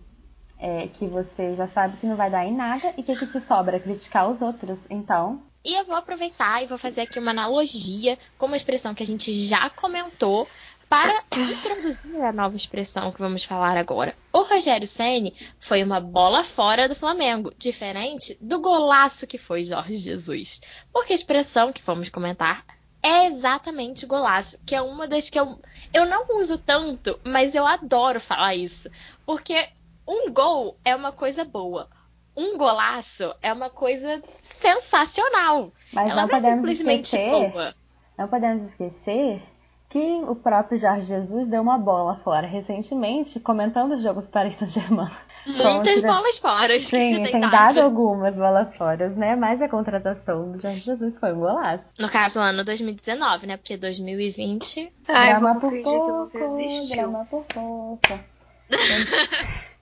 é, 0.58 0.88
que 0.88 1.06
você 1.06 1.54
já 1.54 1.68
sabe 1.68 1.98
que 1.98 2.06
não 2.06 2.16
vai 2.16 2.30
dar 2.30 2.44
em 2.46 2.56
nada 2.56 2.92
e 2.96 3.02
que, 3.02 3.14
que 3.14 3.26
te 3.26 3.40
sobra 3.40 3.78
criticar 3.78 4.28
os 4.28 4.40
outros. 4.42 4.90
Então, 4.90 5.42
E 5.64 5.78
eu 5.78 5.84
vou 5.84 5.94
aproveitar 5.96 6.62
e 6.62 6.66
vou 6.66 6.78
fazer 6.78 7.02
aqui 7.02 7.18
uma 7.18 7.30
analogia 7.30 8.18
com 8.38 8.46
uma 8.46 8.56
expressão 8.56 8.94
que 8.94 9.02
a 9.02 9.06
gente 9.06 9.32
já 9.32 9.68
comentou 9.70 10.48
para 10.88 11.22
introduzir 11.36 12.20
a 12.22 12.32
nova 12.32 12.56
expressão 12.56 13.12
que 13.12 13.18
vamos 13.20 13.44
falar 13.44 13.76
agora. 13.76 14.14
O 14.32 14.42
Rogério 14.42 14.86
Ceni 14.86 15.34
foi 15.60 15.82
uma 15.82 16.00
bola 16.00 16.42
fora 16.44 16.88
do 16.88 16.94
Flamengo, 16.94 17.52
diferente 17.58 18.36
do 18.40 18.58
golaço 18.60 19.26
que 19.26 19.36
foi 19.36 19.64
Jorge 19.64 19.96
Jesus. 19.96 20.60
Porque 20.92 21.12
a 21.12 21.16
expressão 21.16 21.72
que 21.72 21.82
vamos 21.82 22.08
comentar 22.08 22.64
é 23.02 23.26
exatamente 23.26 24.06
golaço, 24.06 24.58
que 24.64 24.74
é 24.74 24.80
uma 24.82 25.06
das 25.06 25.28
que 25.30 25.38
eu, 25.38 25.60
eu 25.92 26.06
não 26.06 26.26
uso 26.38 26.58
tanto, 26.58 27.18
mas 27.24 27.54
eu 27.54 27.66
adoro 27.66 28.20
falar 28.20 28.54
isso. 28.54 28.88
Porque 29.26 29.68
um 30.06 30.32
gol 30.32 30.76
é 30.84 30.96
uma 30.96 31.12
coisa 31.12 31.44
boa. 31.44 31.88
Um 32.36 32.56
golaço 32.56 33.34
é 33.42 33.52
uma 33.52 33.68
coisa 33.68 34.22
sensacional. 34.38 35.72
mas 35.92 36.10
Ela 36.10 36.22
não 36.22 36.28
não 36.28 36.36
é 36.36 36.40
podemos 36.40 36.56
simplesmente 36.70 37.04
esquecer. 37.04 37.30
boa. 37.30 37.74
Não 38.16 38.28
podemos 38.28 38.70
esquecer 38.70 39.42
que 39.88 40.22
o 40.26 40.34
próprio 40.34 40.76
Jorge 40.78 41.04
Jesus 41.06 41.48
deu 41.48 41.62
uma 41.62 41.78
bola 41.78 42.16
fora 42.22 42.46
recentemente, 42.46 43.40
comentando 43.40 43.92
o 43.92 44.00
jogo 44.00 44.20
do 44.20 44.28
Paris 44.28 44.56
Saint-Germain. 44.56 45.10
Muitas 45.46 45.94
Contra- 45.94 46.12
bolas 46.12 46.38
fora. 46.38 46.80
Sim, 46.80 47.22
tem 47.22 47.40
dado 47.40 47.80
algumas 47.80 48.36
bolas 48.36 48.76
fora, 48.76 49.08
né? 49.10 49.34
Mas 49.34 49.62
a 49.62 49.68
contratação 49.68 50.52
do 50.52 50.60
Jorge 50.60 50.80
Jesus 50.80 51.18
foi 51.18 51.32
um 51.32 51.40
golaço. 51.40 51.84
No 51.98 52.08
caso, 52.10 52.38
ano 52.38 52.62
2019, 52.62 53.46
né? 53.46 53.56
Porque 53.56 53.78
2020. 53.78 54.92
Ai, 55.08 55.28
drama 55.30 55.54
vamos 55.54 55.60
por 55.62 55.82
pouco, 55.82 56.88
drama 56.94 57.26
por 57.30 57.44
pouco. 57.44 58.20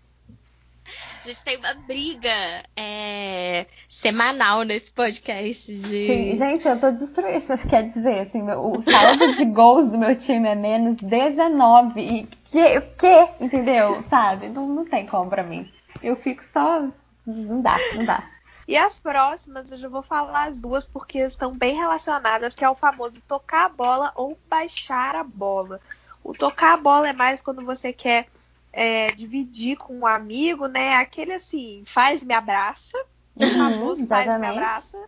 A 1.26 1.28
gente 1.28 1.45
tem 1.45 1.56
uma 1.56 1.75
briga 1.75 2.62
é, 2.76 3.66
semanal 3.88 4.62
nesse 4.62 4.92
podcast 4.92 5.75
de. 5.75 6.06
Sim, 6.06 6.37
gente, 6.37 6.68
eu 6.68 6.78
tô 6.78 6.92
destruída. 6.92 7.52
Isso 7.52 7.68
quer 7.68 7.88
dizer, 7.88 8.21
assim, 8.21 8.42
o 8.42 8.80
saldo 8.80 9.35
de 9.35 9.45
gols 9.47 9.90
do 9.90 9.99
meu 9.99 10.16
time 10.16 10.47
é 10.47 10.54
menos 10.54 10.97
19. 10.99 12.00
E 12.00 12.26
que, 12.49 12.78
o 12.78 12.83
quê? 12.97 13.28
Entendeu? 13.40 14.04
Sabe? 14.09 14.49
Não, 14.50 14.68
não 14.68 14.85
tem 14.85 15.04
como 15.04 15.28
pra 15.28 15.42
mim. 15.42 15.68
Eu 16.00 16.14
fico 16.14 16.45
só. 16.45 16.87
Não 17.26 17.61
dá, 17.61 17.76
não 17.97 18.04
dá. 18.04 18.23
E 18.68 18.76
as 18.76 18.97
próximas, 18.97 19.73
eu 19.73 19.78
já 19.78 19.88
vou 19.88 20.02
falar 20.02 20.45
as 20.45 20.56
duas 20.56 20.87
porque 20.87 21.18
estão 21.18 21.52
bem 21.52 21.75
relacionadas, 21.75 22.54
que 22.54 22.64
é 22.64 22.71
o 22.71 22.76
famoso 22.76 23.21
tocar 23.26 23.64
a 23.64 23.68
bola 23.68 24.12
ou 24.14 24.38
baixar 24.49 25.16
a 25.16 25.25
bola. 25.25 25.80
O 26.23 26.33
tocar 26.33 26.75
a 26.75 26.76
bola 26.76 27.09
é 27.09 27.12
mais 27.12 27.40
quando 27.40 27.64
você 27.64 27.92
quer 27.92 28.28
é, 28.76 29.11
dividir 29.12 29.78
com 29.78 30.00
um 30.00 30.06
amigo, 30.06 30.66
né? 30.68 30.97
Aquele 30.97 31.33
assim, 31.33 31.83
faz 31.87 32.23
me 32.23 32.35
abraça. 32.35 32.97
O 33.35 33.40
Uhum, 33.40 33.56
famoso 33.56 34.06
faz 34.06 34.38
me 34.38 34.47
abraça. 34.47 34.99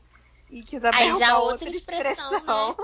E 0.51 0.63
que 0.63 0.81
também 0.81 1.01
Aí 1.03 1.09
é 1.09 1.15
já 1.15 1.35
uma 1.35 1.43
outra 1.43 1.53
outra 1.67 1.71
expressão, 1.71 2.33
expressão. 2.33 2.77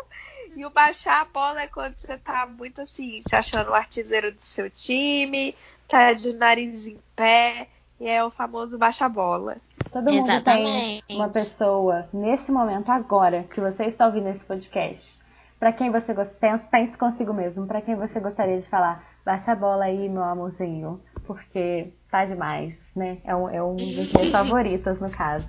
E 0.55 0.64
o 0.67 0.71
baixar 0.71 1.23
a 1.23 1.25
bola 1.25 1.62
é 1.62 1.67
quando 1.67 1.97
você 1.99 2.19
tá 2.19 2.47
muito 2.47 2.83
assim, 2.83 3.23
se 3.23 3.35
achando 3.35 3.71
o 3.71 3.75
artilheiro 3.75 4.31
do 4.31 4.43
seu 4.43 4.71
time, 4.71 5.57
tá 5.88 6.12
de 6.12 6.35
nariz 6.35 6.87
em 6.87 6.99
pé, 7.17 7.67
e 7.99 8.07
é 8.07 8.23
o 8.23 8.31
famoso 8.31 8.76
baixa 8.76 9.07
a 9.07 9.09
bola. 9.09 9.57
Todo 9.91 10.12
mundo 10.12 10.43
tem 10.43 10.67
Exatamente. 10.67 11.05
uma 11.11 11.29
pessoa, 11.31 12.09
nesse 12.12 12.53
momento, 12.53 12.91
agora, 12.91 13.45
que 13.45 13.61
você 13.61 13.85
está 13.87 14.07
ouvindo 14.07 14.29
esse 14.29 14.45
podcast. 14.45 15.19
Pra 15.59 15.73
quem 15.73 15.91
você 15.91 16.12
gosta, 16.12 16.35
pense, 16.35 16.69
pense 16.69 16.99
consigo 16.99 17.33
mesmo. 17.33 17.67
Pra 17.67 17.81
quem 17.81 17.95
você 17.95 18.21
gostaria 18.21 18.59
de 18.59 18.69
falar, 18.69 19.03
baixa 19.25 19.52
a 19.52 19.57
bola 19.57 19.85
aí, 19.85 20.09
meu 20.09 20.23
amorzinho. 20.23 21.00
Porque 21.25 21.95
tá 22.11 22.25
demais, 22.25 22.93
né? 22.95 23.19
É 23.25 23.35
um, 23.35 23.49
é 23.49 23.62
um 23.62 23.75
dos 23.76 24.12
meus 24.12 24.31
favoritos, 24.31 25.00
no 25.00 25.11
caso. 25.11 25.49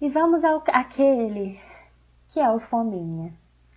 E 0.00 0.08
vamos 0.08 0.42
ao 0.42 0.62
aquele 0.68 1.60
que 2.32 2.40
é 2.40 2.50
o 2.50 2.58
Fominha. 2.58 3.34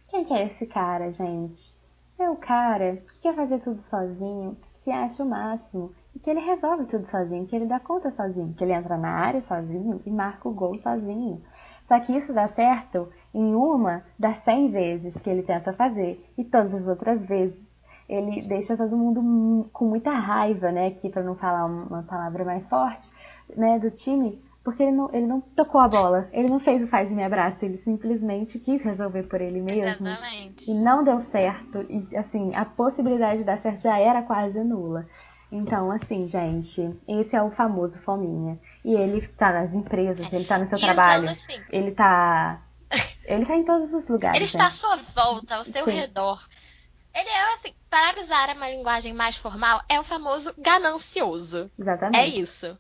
Quem 0.10 0.24
que 0.24 0.34
é 0.34 0.46
esse 0.46 0.66
cara, 0.68 1.12
gente? 1.12 1.76
É 2.18 2.30
o 2.30 2.36
cara 2.36 2.98
que 2.98 3.20
quer 3.20 3.36
fazer 3.36 3.60
tudo 3.60 3.80
sozinho, 3.82 4.56
que 4.74 4.80
se 4.82 4.92
acha 4.92 5.24
o 5.24 5.30
máximo, 5.30 5.92
e 6.16 6.20
que 6.20 6.30
ele 6.30 6.40
resolve 6.40 6.86
tudo 6.86 7.06
sozinho, 7.06 7.46
que 7.46 7.56
ele 7.56 7.66
dá 7.66 7.80
conta 7.80 8.12
sozinho, 8.12 8.54
que 8.54 8.64
ele 8.64 8.74
entra 8.74 8.98
na 8.98 9.10
área 9.10 9.42
sozinho 9.42 10.00
e 10.06 10.12
marca 10.12 10.48
o 10.48 10.54
gol 10.54 10.78
sozinho. 10.78 11.42
Só 11.84 12.00
que 12.00 12.16
isso 12.16 12.32
dá 12.32 12.48
certo 12.48 13.10
em 13.34 13.56
uma 13.56 14.06
das 14.18 14.38
100 14.40 14.70
vezes 14.70 15.18
que 15.18 15.30
ele 15.30 15.44
tenta 15.44 15.74
fazer, 15.74 16.24
e 16.38 16.44
todas 16.44 16.74
as 16.74 16.88
outras 16.88 17.26
vezes 17.26 17.73
ele 18.08 18.42
deixa 18.42 18.78
todo 18.78 18.96
mundo 18.98 19.22
mu- 19.22 19.70
com 19.74 19.86
muita 19.86 20.12
raiva, 20.12 20.72
né, 20.72 20.88
aqui 20.88 21.10
para 21.10 21.24
não 21.24 21.36
falar 21.36 21.66
uma 21.66 22.04
palavra 22.04 22.44
mais 22.46 22.68
forte, 22.68 23.10
né, 23.56 23.80
do 23.80 23.90
time, 23.92 24.42
porque 24.64 24.84
ele 24.84 24.92
não, 24.94 25.10
ele 25.14 25.28
não 25.28 25.42
tocou 25.42 25.82
a 25.82 25.88
bola, 25.88 26.30
ele 26.32 26.48
não 26.48 26.60
fez 26.60 26.84
o 26.84 26.88
faz 26.88 27.12
e 27.12 27.16
me 27.16 27.24
abraça, 27.24 27.66
ele 27.66 27.78
simplesmente 27.78 28.60
quis 28.60 28.82
resolver 28.84 29.24
por 29.24 29.42
ele 29.42 29.62
mesmo. 29.62 30.08
Exatamente. 30.08 30.72
E 30.72 30.74
não 30.76 31.04
deu 31.04 31.20
certo. 31.20 31.86
E 31.90 32.16
assim, 32.16 32.56
a 32.56 32.64
possibilidade 32.64 33.40
de 33.40 33.46
dar 33.46 33.58
certo 33.58 33.82
já 33.82 33.98
era 34.00 34.22
quase 34.22 34.64
nula. 34.64 35.06
Então, 35.52 35.92
assim, 35.92 36.28
gente, 36.28 36.90
esse 37.08 37.36
é 37.36 37.42
o 37.42 37.52
famoso 37.52 38.00
fominha. 38.00 38.58
E 38.84 38.94
ele 38.94 39.22
tá 39.28 39.52
nas 39.52 39.74
empresas, 39.74 40.32
ele 40.32 40.46
tá 40.46 40.58
no 40.58 40.68
seu 40.68 40.78
E 40.80 40.82
trabalho, 40.82 41.30
assim, 41.30 41.64
ele 41.70 41.92
tá. 41.92 42.62
Ele 43.26 43.46
tá 43.46 43.56
em 43.56 43.64
todos 43.64 43.94
os 43.94 44.08
lugares. 44.10 44.36
Ele 44.36 44.46
né? 44.46 44.50
está 44.50 44.68
à 44.68 44.72
sua 44.72 44.96
volta, 45.14 45.56
ao 45.58 45.64
seu 45.64 45.86
Sim. 45.86 45.92
redor. 45.92 46.40
Ele 47.14 47.30
é 47.30 47.54
assim, 47.54 47.74
para 47.90 48.20
usar 48.22 48.56
uma 48.56 48.70
linguagem 48.70 49.14
mais 49.14 49.38
formal, 49.38 49.82
é 49.88 50.00
o 50.00 50.04
famoso 50.04 50.54
ganancioso. 50.58 51.70
Exatamente. 51.78 52.18
É 52.20 52.28
isso. 52.28 52.78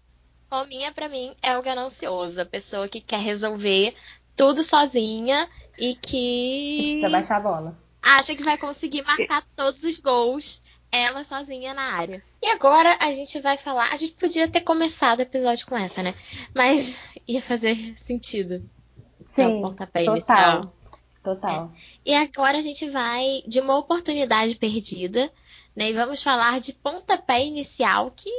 Fominha, 0.49 0.91
pra 0.91 1.07
mim, 1.09 1.35
é 1.41 1.57
o 1.57 1.61
ganancioso. 1.61 2.41
A 2.41 2.45
pessoa 2.45 2.87
que 2.87 2.99
quer 3.01 3.19
resolver 3.19 3.95
tudo 4.35 4.63
sozinha 4.63 5.47
e 5.77 5.95
que 5.95 6.77
Precisa 6.99 7.09
baixar 7.09 7.37
a 7.37 7.39
bola. 7.39 7.77
acha 8.01 8.35
que 8.35 8.43
vai 8.43 8.57
conseguir 8.57 9.03
marcar 9.03 9.43
todos 9.55 9.83
os 9.83 9.99
gols 9.99 10.61
ela 10.91 11.23
sozinha 11.23 11.73
na 11.73 11.93
área. 11.95 12.23
E 12.41 12.47
agora 12.51 12.95
a 13.01 13.11
gente 13.13 13.39
vai 13.41 13.57
falar. 13.57 13.91
A 13.91 13.97
gente 13.97 14.13
podia 14.13 14.47
ter 14.47 14.61
começado 14.61 15.19
o 15.19 15.23
episódio 15.23 15.65
com 15.65 15.75
essa, 15.75 16.03
né? 16.03 16.13
Mas 16.53 17.03
ia 17.27 17.41
fazer 17.41 17.93
sentido. 17.97 18.55
É 19.35 19.47
o 19.47 19.49
Sim, 19.49 19.61
pontapé 19.61 20.01
total. 20.01 20.15
inicial. 20.15 20.75
Total. 21.23 21.71
E 22.05 22.13
agora 22.13 22.57
a 22.57 22.61
gente 22.61 22.89
vai 22.89 23.43
de 23.47 23.61
uma 23.61 23.77
oportunidade 23.77 24.55
perdida, 24.55 25.31
né? 25.75 25.89
E 25.89 25.93
vamos 25.93 26.21
falar 26.21 26.59
de 26.59 26.73
pontapé 26.73 27.45
inicial, 27.45 28.11
que 28.11 28.29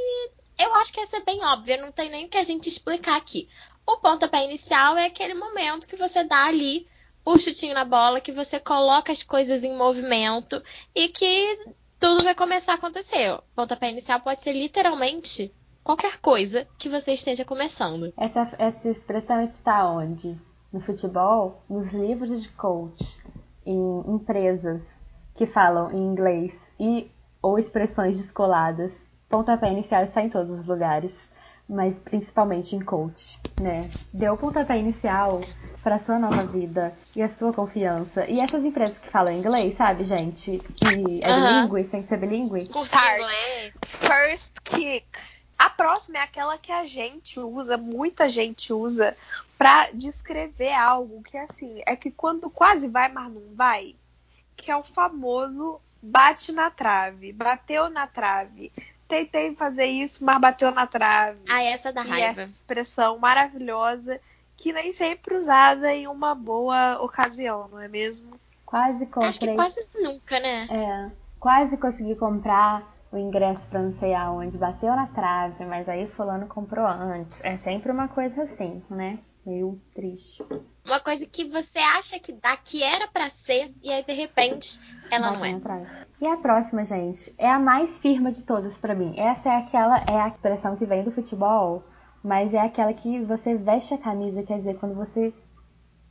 eu 0.59 0.75
acho 0.75 0.93
que 0.93 1.01
essa 1.01 1.17
é 1.17 1.25
bem 1.25 1.43
óbvia, 1.45 1.79
não 1.79 1.91
tem 1.91 2.11
nem 2.11 2.27
o 2.27 2.29
que 2.29 2.37
a 2.37 2.43
gente 2.43 2.69
explicar 2.69 3.17
aqui. 3.17 3.49
O 3.87 3.97
pontapé 3.97 4.45
inicial 4.45 4.97
é 4.97 5.07
aquele 5.07 5.35
momento 5.35 5.87
que 5.87 5.97
você 5.97 6.25
dá 6.25 6.45
ali 6.47 6.87
o 7.25 7.39
chutinho 7.39 7.75
na 7.75 7.85
bola, 7.85 8.21
que 8.21 8.33
você 8.33 8.61
coloca 8.61 9.11
as 9.11 9.23
coisas 9.23 9.65
em 9.65 9.77
movimento 9.77 10.63
e 10.95 11.09
que 11.09 11.59
tudo 11.99 12.23
vai 12.23 12.35
começar 12.35 12.73
a 12.73 12.77
acontecer. 12.77 13.33
O 13.33 13.43
pontapé 13.57 13.91
inicial 13.91 14.21
pode 14.21 14.43
ser 14.43 14.53
literalmente 14.53 15.55
qualquer 15.83 16.19
coisa 16.19 16.69
que 16.79 16.89
você 16.89 17.13
esteja 17.13 17.45
começando. 17.45 18.13
Essa, 18.17 18.53
essa 18.59 18.91
expressão 18.91 19.43
está 19.43 19.91
onde? 19.91 20.39
No 20.75 20.81
futebol, 20.81 21.63
nos 21.71 21.93
livros 21.93 22.43
de 22.43 22.49
coach, 22.49 23.17
em 23.65 24.03
empresas 24.09 25.07
que 25.37 25.47
falam 25.47 25.93
em 25.93 25.99
inglês 25.99 26.73
e 26.81 27.09
ou 27.41 27.61
expressões 27.61 28.17
descoladas. 28.17 29.07
Pontapé 29.29 29.71
inicial 29.71 30.03
está 30.03 30.21
em 30.21 30.29
todos 30.29 30.51
os 30.51 30.67
lugares, 30.67 31.31
mas 31.69 32.01
principalmente 32.01 32.75
em 32.75 32.81
coach, 32.81 33.39
né? 33.61 33.89
Deu 34.13 34.35
o 34.35 34.37
pontapé 34.37 34.77
inicial 34.77 35.43
para 35.81 36.01
sua 36.01 36.19
nova 36.19 36.45
vida 36.45 36.93
e 37.15 37.23
a 37.23 37.29
sua 37.29 37.53
confiança. 37.53 38.29
E 38.29 38.41
essas 38.41 38.65
empresas 38.65 38.99
que 38.99 39.09
falam 39.09 39.33
inglês, 39.33 39.77
sabe, 39.77 40.03
gente? 40.03 40.59
Que 40.75 41.21
é 41.23 41.31
Aham. 41.31 41.69
bilíngue, 41.69 41.89
tem 41.89 42.03
que 42.03 42.09
ser 42.09 42.17
bilíngue. 42.17 42.67
Curso 42.67 42.87
Start. 42.87 43.73
First 43.85 44.53
kick. 44.65 45.07
A 45.65 45.71
próxima 45.71 46.19
é 46.19 46.21
aquela 46.21 46.59
que 46.59 46.71
a 46.71 46.85
gente 46.85 47.41
usa, 47.41 47.79
muita 47.79 48.29
gente 48.29 48.71
usa, 48.71 49.17
pra 49.57 49.89
descrever 49.95 50.75
algo 50.75 51.23
que 51.23 51.39
assim, 51.39 51.81
é 51.87 51.97
que 51.97 52.11
quando 52.11 52.51
quase 52.51 52.87
vai, 52.87 53.11
mas 53.11 53.33
não 53.33 53.55
vai, 53.55 53.97
que 54.55 54.71
é 54.71 54.77
o 54.77 54.83
famoso 54.83 55.81
bate 56.03 56.53
na 56.53 56.71
trave, 56.71 57.33
bateu 57.33 57.89
na 57.89 58.07
trave. 58.07 58.71
Tentei 59.09 59.55
fazer 59.55 59.87
isso, 59.87 60.23
mas 60.23 60.39
bateu 60.39 60.71
na 60.71 60.87
trave. 60.87 61.41
Ah, 61.49 61.63
essa 61.63 61.91
da 61.91 62.05
e 62.05 62.09
raiva. 62.11 62.43
essa 62.43 62.51
expressão 62.51 63.17
maravilhosa 63.17 64.21
que 64.59 64.71
nem 64.71 64.93
sempre 64.93 65.35
usada 65.35 65.95
em 65.95 66.07
uma 66.07 66.35
boa 66.35 67.01
ocasião, 67.01 67.69
não 67.69 67.81
é 67.81 67.89
mesmo? 67.89 68.39
Quase 68.67 69.07
comprei. 69.07 69.31
Acho 69.31 69.41
que 69.41 69.55
quase 69.55 69.89
nunca, 69.95 70.39
né? 70.39 70.69
É, 70.71 71.11
quase 71.41 71.79
consegui 71.79 72.17
comprar 72.17 72.94
o 73.15 73.19
ingresso 73.19 73.69
pra 73.69 73.81
não 73.81 73.93
sei 73.93 74.13
aonde, 74.13 74.59
bateu 74.59 74.95
na 74.95 75.07
trave, 75.07 75.65
mas 75.65 75.89
aí 75.89 76.09
fulano 76.09 76.47
comprou 76.49 76.87
antes. 76.87 77.43
É 77.45 77.57
sempre 77.57 77.93
uma 77.93 78.09
coisa 78.09 78.43
assim, 78.43 78.83
né? 78.91 79.21
Meio 79.47 79.81
triste. 79.95 80.45
Uma 80.85 80.99
coisa 80.99 81.25
que 81.27 81.45
você 81.45 81.79
acha 81.79 82.19
que 82.19 82.33
daqui 82.33 82.83
era 82.83 83.07
para 83.07 83.31
ser 83.31 83.73
e 83.83 83.93
aí 83.93 84.05
de 84.05 84.13
repente 84.13 84.81
ela 85.11 85.31
não 85.31 85.45
é. 85.45 85.53
Atrás. 85.53 85.89
E 86.21 86.27
a 86.27 86.37
próxima, 86.37 86.85
gente, 86.85 87.33
é 87.39 87.49
a 87.49 87.59
mais 87.59 87.99
firme 87.99 88.33
de 88.33 88.45
todas 88.45 88.79
para 88.79 88.95
mim. 88.95 89.15
Essa 89.17 89.51
é 89.51 89.57
aquela 89.59 89.99
é 90.09 90.21
a 90.21 90.29
expressão 90.29 90.77
que 90.77 90.87
vem 90.87 91.05
do 91.05 91.13
futebol, 91.13 91.85
mas 92.23 92.53
é 92.53 92.59
aquela 92.59 92.93
que 92.93 93.21
você 93.21 93.55
veste 93.55 93.95
a 93.95 93.99
camisa, 93.99 94.43
quer 94.43 94.59
dizer, 94.59 94.79
quando 94.79 94.95
você 94.95 95.33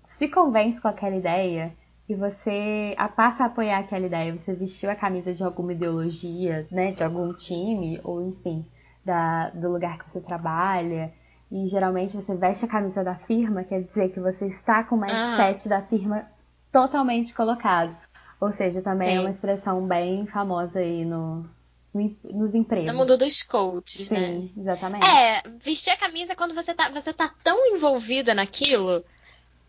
se 0.06 0.30
convence 0.30 0.80
com 0.80 0.88
aquela 0.88 1.16
ideia 1.16 1.76
e 2.08 2.16
você 2.16 2.96
passa 3.16 3.44
a 3.44 3.48
apoiar 3.48 3.80
aquela 3.80 4.06
ideia, 4.06 4.38
você 4.38 4.54
vestiu 4.54 4.90
a 4.90 4.96
camisa 4.96 5.34
de 5.34 5.44
alguma 5.44 5.72
ideologia, 5.72 6.68
né, 6.70 6.92
de 6.92 7.04
algum 7.04 7.34
time 7.34 8.00
ou 8.04 8.22
enfim, 8.28 8.66
da, 9.06 9.50
do 9.52 9.72
lugar 9.72 9.98
que 9.98 10.10
você 10.10 10.20
trabalha 10.20 11.14
e 11.52 11.68
geralmente 11.68 12.16
você 12.16 12.36
veste 12.36 12.66
a 12.66 12.68
camisa 12.68 13.04
da 13.04 13.16
firma, 13.16 13.64
quer 13.64 13.82
dizer 13.82 14.10
que 14.10 14.20
você 14.20 14.48
está 14.48 14.84
com 14.84 14.96
o 14.96 15.00
mindset 15.00 15.70
da 15.70 15.82
firma 15.82 16.28
totalmente 16.72 17.34
colocado. 17.34 17.96
Ou 18.42 18.52
seja, 18.52 18.82
também 18.82 19.10
Sim. 19.10 19.18
é 19.18 19.20
uma 19.22 19.30
expressão 19.30 19.88
bem 19.88 20.26
famosa 20.26 20.80
aí 20.80 21.06
no, 21.06 21.48
no, 21.94 22.18
nos 22.34 22.54
empregos. 22.56 22.92
No 22.92 22.98
mundo 22.98 23.18
dos 23.18 23.44
coaches, 23.44 24.08
Sim, 24.08 24.14
né? 24.16 24.28
Sim, 24.28 24.54
exatamente. 24.58 25.06
É, 25.06 25.44
vestir 25.62 25.92
a 25.92 25.98
camisa 25.98 26.36
quando 26.36 26.54
você 26.54 26.74
tá, 26.74 26.90
você 26.90 27.14
tá 27.14 27.32
tão 27.44 27.68
envolvida 27.68 28.34
naquilo 28.34 29.06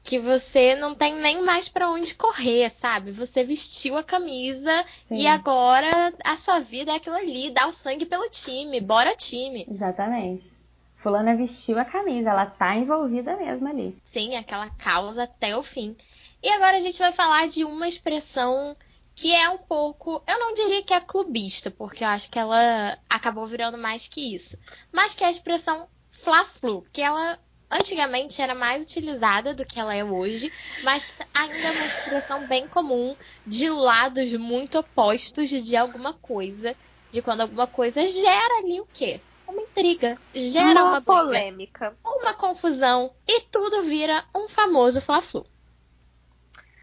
que 0.04 0.18
você 0.18 0.75
não 0.75 0.94
tem 0.94 1.14
nem 1.14 1.42
mais 1.42 1.66
para 1.66 1.90
onde 1.90 2.14
correr, 2.14 2.70
sabe? 2.70 3.11
Você 3.11 3.42
vestiu 3.42 3.96
a 3.96 4.04
camisa 4.04 4.84
Sim. 5.08 5.16
e 5.16 5.26
agora 5.26 6.12
a 6.23 6.37
sua 6.37 6.61
vida 6.61 6.92
é 6.92 6.96
aquilo 6.96 7.16
ali, 7.16 7.50
dá 7.50 7.66
o 7.66 7.73
sangue 7.73 8.04
pelo 8.04 8.28
time, 8.28 8.82
bora 8.82 9.16
time. 9.16 9.66
Exatamente. 9.68 10.58
Fulana 10.94 11.34
vestiu 11.34 11.78
a 11.78 11.87
camisa, 11.87 12.30
ela 12.30 12.44
tá 12.44 12.76
envolvida 12.76 13.34
mesmo 13.37 13.66
ali. 13.66 13.96
Sim, 14.04 14.37
aquela 14.37 14.68
causa 14.68 15.23
até 15.25 15.56
o 15.56 15.62
fim. 15.62 15.96
E 16.42 16.50
agora 16.50 16.76
a 16.76 16.80
gente 16.80 16.99
vai 16.99 17.11
falar 17.11 17.49
de 17.49 17.64
uma 17.64 17.88
expressão 17.88 18.76
que 19.14 19.34
é 19.34 19.49
um 19.49 19.58
pouco, 19.58 20.23
eu 20.26 20.38
não 20.38 20.52
diria 20.52 20.82
que 20.82 20.92
é 20.92 21.00
clubista, 21.00 21.70
porque 21.70 22.04
eu 22.04 22.08
acho 22.08 22.30
que 22.30 22.38
ela 22.38 22.99
acabou 23.08 23.46
virando 23.46 23.78
mais 23.78 24.06
que 24.06 24.34
isso, 24.34 24.58
mas 24.92 25.14
que 25.14 25.25
é 25.25 25.28
a 25.28 25.30
expressão 25.30 25.88
fla-flu, 26.11 26.84
que 26.92 27.00
ela 27.00 27.38
antigamente 27.74 28.40
era 28.40 28.54
mais 28.54 28.84
utilizada 28.84 29.54
do 29.54 29.66
que 29.66 29.80
ela 29.80 29.94
é 29.94 30.04
hoje, 30.04 30.52
mas 30.82 31.06
ainda 31.34 31.68
é 31.68 31.72
uma 31.72 31.84
expressão 31.84 32.46
bem 32.46 32.68
comum 32.68 33.16
de 33.46 33.68
lados 33.68 34.32
muito 34.32 34.78
opostos 34.78 35.48
de 35.48 35.76
alguma 35.76 36.12
coisa, 36.12 36.74
de 37.10 37.20
quando 37.20 37.42
alguma 37.42 37.66
coisa 37.66 38.06
gera 38.06 38.58
ali 38.58 38.80
o 38.80 38.88
quê? 38.92 39.20
uma 39.46 39.60
intriga, 39.60 40.18
gera 40.32 40.82
uma, 40.82 40.92
uma 40.92 41.02
polêmica, 41.02 41.94
uma 42.04 42.32
confusão 42.34 43.12
e 43.28 43.42
tudo 43.42 43.82
vira 43.82 44.24
um 44.34 44.48
famoso 44.48 45.00
fla-flu. 45.00 45.44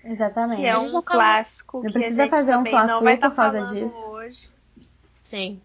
Exatamente. 0.03 0.62
Que 0.62 0.67
é 0.67 0.77
um 0.77 1.01
clássico. 1.01 1.83
Não 1.83 1.91
precisa 1.91 2.27
fazer 2.27 2.55
um 2.55 2.65
fla-flu 2.65 3.00
por 3.00 3.19
tá 3.19 3.31
causa 3.31 3.62
disso. 3.74 4.07
Hoje. 4.07 4.50
Sim. 5.21 5.62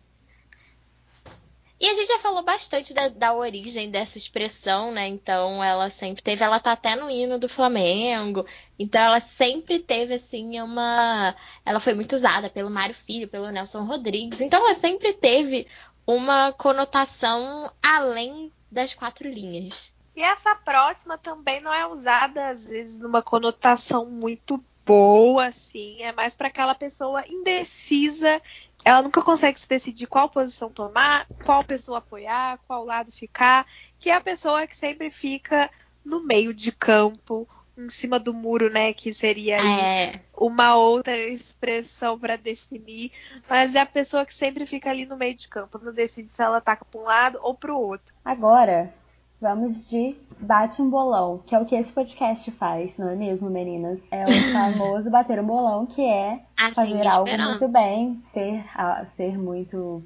E 1.78 1.86
a 1.86 1.94
gente 1.94 2.08
já 2.08 2.18
falou 2.20 2.42
bastante 2.42 2.94
da, 2.94 3.08
da, 3.08 3.34
origem 3.34 3.90
dessa 3.90 4.16
expressão, 4.16 4.92
né? 4.92 5.06
Então 5.06 5.62
ela 5.62 5.90
sempre 5.90 6.22
teve, 6.22 6.42
ela 6.42 6.58
tá 6.58 6.72
até 6.72 6.96
no 6.96 7.10
hino 7.10 7.38
do 7.38 7.48
Flamengo. 7.48 8.46
Então 8.78 9.00
ela 9.00 9.20
sempre 9.20 9.78
teve 9.78 10.14
assim 10.14 10.58
uma, 10.60 11.34
ela 11.64 11.78
foi 11.78 11.92
muito 11.92 12.14
usada 12.14 12.48
pelo 12.48 12.70
Mário 12.70 12.94
Filho, 12.94 13.28
pelo 13.28 13.50
Nelson 13.50 13.84
Rodrigues. 13.84 14.40
Então 14.40 14.60
ela 14.60 14.72
sempre 14.72 15.12
teve 15.12 15.66
uma 16.06 16.50
conotação 16.52 17.70
além 17.82 18.50
das 18.70 18.94
quatro 18.94 19.28
linhas. 19.28 19.94
E 20.14 20.22
essa 20.22 20.54
próxima 20.54 21.18
também 21.18 21.60
não 21.60 21.74
é 21.74 21.86
usada, 21.86 22.48
às 22.48 22.68
vezes, 22.68 22.98
numa 22.98 23.20
conotação 23.20 24.06
muito 24.06 24.64
boa, 24.86 25.46
assim. 25.46 26.02
É 26.02 26.12
mais 26.12 26.34
para 26.34 26.48
aquela 26.48 26.74
pessoa 26.74 27.24
indecisa. 27.28 28.40
Ela 28.84 29.02
nunca 29.02 29.20
consegue 29.20 29.58
se 29.58 29.68
decidir 29.68 30.06
qual 30.06 30.28
posição 30.28 30.70
tomar, 30.70 31.26
qual 31.44 31.64
pessoa 31.64 31.98
apoiar, 31.98 32.58
qual 32.66 32.84
lado 32.84 33.10
ficar. 33.10 33.66
Que 33.98 34.10
é 34.10 34.14
a 34.14 34.20
pessoa 34.20 34.66
que 34.66 34.76
sempre 34.76 35.10
fica 35.10 35.68
no 36.04 36.24
meio 36.24 36.54
de 36.54 36.70
campo, 36.70 37.48
em 37.76 37.90
cima 37.90 38.18
do 38.18 38.32
muro, 38.32 38.70
né? 38.70 38.92
Que 38.92 39.12
seria 39.12 39.58
é. 39.58 40.20
uma 40.36 40.76
outra 40.76 41.16
expressão 41.16 42.18
para 42.18 42.36
definir. 42.36 43.10
Mas 43.50 43.74
é 43.74 43.80
a 43.80 43.86
pessoa 43.86 44.24
que 44.24 44.34
sempre 44.34 44.64
fica 44.64 44.88
ali 44.88 45.04
no 45.04 45.16
meio 45.16 45.34
de 45.34 45.48
campo, 45.48 45.80
não 45.82 45.92
decide 45.92 46.32
se 46.32 46.40
ela 46.40 46.58
ataca 46.58 46.84
para 46.84 47.00
um 47.00 47.04
lado 47.04 47.38
ou 47.42 47.54
para 47.54 47.74
o 47.74 47.80
outro. 47.80 48.14
Agora, 48.24 48.94
vamos 49.40 49.88
de 49.88 50.16
bate 50.38 50.80
um 50.82 50.90
bolão, 50.90 51.42
que 51.46 51.54
é 51.54 51.58
o 51.58 51.64
que 51.64 51.74
esse 51.74 51.92
podcast 51.92 52.50
faz, 52.52 52.96
não 52.98 53.08
é 53.08 53.14
mesmo, 53.14 53.50
meninas? 53.50 53.98
É 54.10 54.24
o 54.24 54.26
famoso 54.52 55.10
bater 55.10 55.40
um 55.40 55.46
bolão, 55.46 55.86
que 55.86 56.02
é 56.02 56.40
assim, 56.56 56.74
fazer 56.74 57.06
algo 57.06 57.38
muito 57.38 57.68
bem, 57.68 58.22
ser, 58.32 58.64
ser 59.08 59.38
muito. 59.38 60.02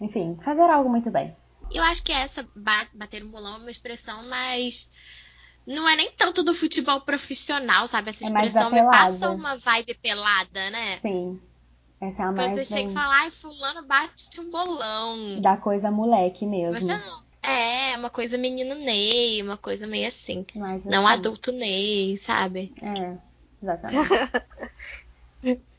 Enfim, 0.00 0.38
fazer 0.42 0.68
algo 0.68 0.90
muito 0.90 1.10
bem. 1.10 1.36
Eu 1.70 1.82
acho 1.84 2.02
que 2.02 2.12
essa 2.12 2.46
bater 2.92 3.22
um 3.24 3.30
bolão 3.30 3.56
é 3.56 3.58
uma 3.58 3.70
expressão 3.70 4.28
mais 4.28 4.88
não 5.66 5.88
é 5.88 5.94
nem 5.94 6.10
tanto 6.12 6.42
do 6.42 6.54
futebol 6.54 7.00
profissional, 7.02 7.86
sabe? 7.86 8.10
Essa 8.10 8.24
é 8.24 8.26
expressão 8.26 8.68
é 8.68 8.82
me 8.82 8.90
passa 8.90 9.30
uma 9.30 9.56
vibe 9.56 9.94
pelada, 9.94 10.70
né? 10.70 10.96
Sim. 10.98 11.40
Essa 12.00 12.22
é 12.22 12.24
a 12.24 12.32
mais. 12.32 12.48
Quando 12.48 12.64
você 12.64 12.64
chega 12.64 12.90
e 12.90 12.92
fala, 12.92 13.14
ai, 13.14 13.30
fulano 13.30 13.86
bate 13.86 14.40
um 14.40 14.50
bolão. 14.50 15.40
Da 15.40 15.56
coisa 15.56 15.90
moleque 15.90 16.44
mesmo. 16.44 16.80
Você 16.80 16.96
não. 16.96 17.31
É, 17.42 17.96
uma 17.96 18.08
coisa 18.08 18.38
menino 18.38 18.74
Ney, 18.76 19.42
uma 19.42 19.56
coisa 19.56 19.86
meio 19.86 20.06
assim. 20.06 20.46
Mais 20.54 20.84
não 20.84 21.06
assim. 21.06 21.18
adulto 21.18 21.50
Ney, 21.52 22.16
sabe? 22.16 22.72
É, 22.80 23.16
exatamente. 23.60 24.08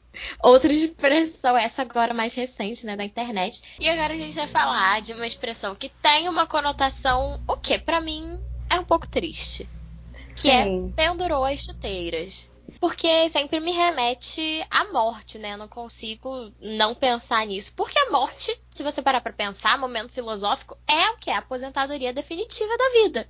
Outra 0.44 0.72
expressão, 0.72 1.58
essa 1.58 1.82
agora 1.82 2.14
mais 2.14 2.36
recente, 2.36 2.86
né, 2.86 2.96
da 2.96 3.04
internet. 3.04 3.78
E 3.80 3.90
agora 3.90 4.14
a 4.14 4.18
gente 4.18 4.36
vai 4.36 4.48
falar 4.48 5.02
de 5.02 5.14
uma 5.14 5.26
expressão 5.26 5.74
que 5.74 5.90
tem 5.90 6.30
uma 6.30 6.46
conotação, 6.46 7.42
o 7.48 7.58
que 7.58 7.80
para 7.80 8.00
mim 8.00 8.40
é 8.70 8.80
um 8.80 8.86
pouco 8.86 9.08
triste. 9.08 9.68
Que 10.36 10.50
é 10.50 10.64
Sim. 10.64 10.94
é 10.96 11.04
pendurou 11.04 11.44
as 11.44 11.62
chuteiras. 11.62 12.52
Porque 12.84 13.30
sempre 13.30 13.62
me 13.62 13.72
remete 13.72 14.62
à 14.70 14.92
morte, 14.92 15.40
né? 15.40 15.54
Eu 15.54 15.58
não 15.58 15.70
consigo 15.70 16.52
não 16.62 16.94
pensar 16.94 17.48
nisso. 17.48 17.74
Porque 17.78 17.98
a 17.98 18.12
morte, 18.12 18.54
se 18.70 18.84
você 18.84 19.02
parar 19.02 19.22
pra 19.22 19.32
pensar, 19.32 19.80
momento 19.80 20.12
filosófico, 20.12 20.78
é 20.86 21.12
o 21.12 21.16
que? 21.16 21.32
A 21.32 21.38
aposentadoria 21.38 22.12
definitiva 22.12 22.78
da 22.78 22.90
vida. 23.02 23.30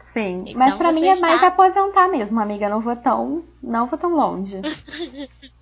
Sim, 0.00 0.42
então, 0.48 0.58
mas 0.58 0.74
para 0.74 0.90
mim 0.90 1.06
é 1.06 1.12
está... 1.12 1.28
mais 1.28 1.40
aposentar 1.44 2.08
mesmo, 2.08 2.40
amiga. 2.40 2.68
Não 2.68 2.80
vou 2.80 2.96
tão, 2.96 3.44
não 3.62 3.86
vou 3.86 3.96
tão 3.96 4.16
longe. 4.16 4.60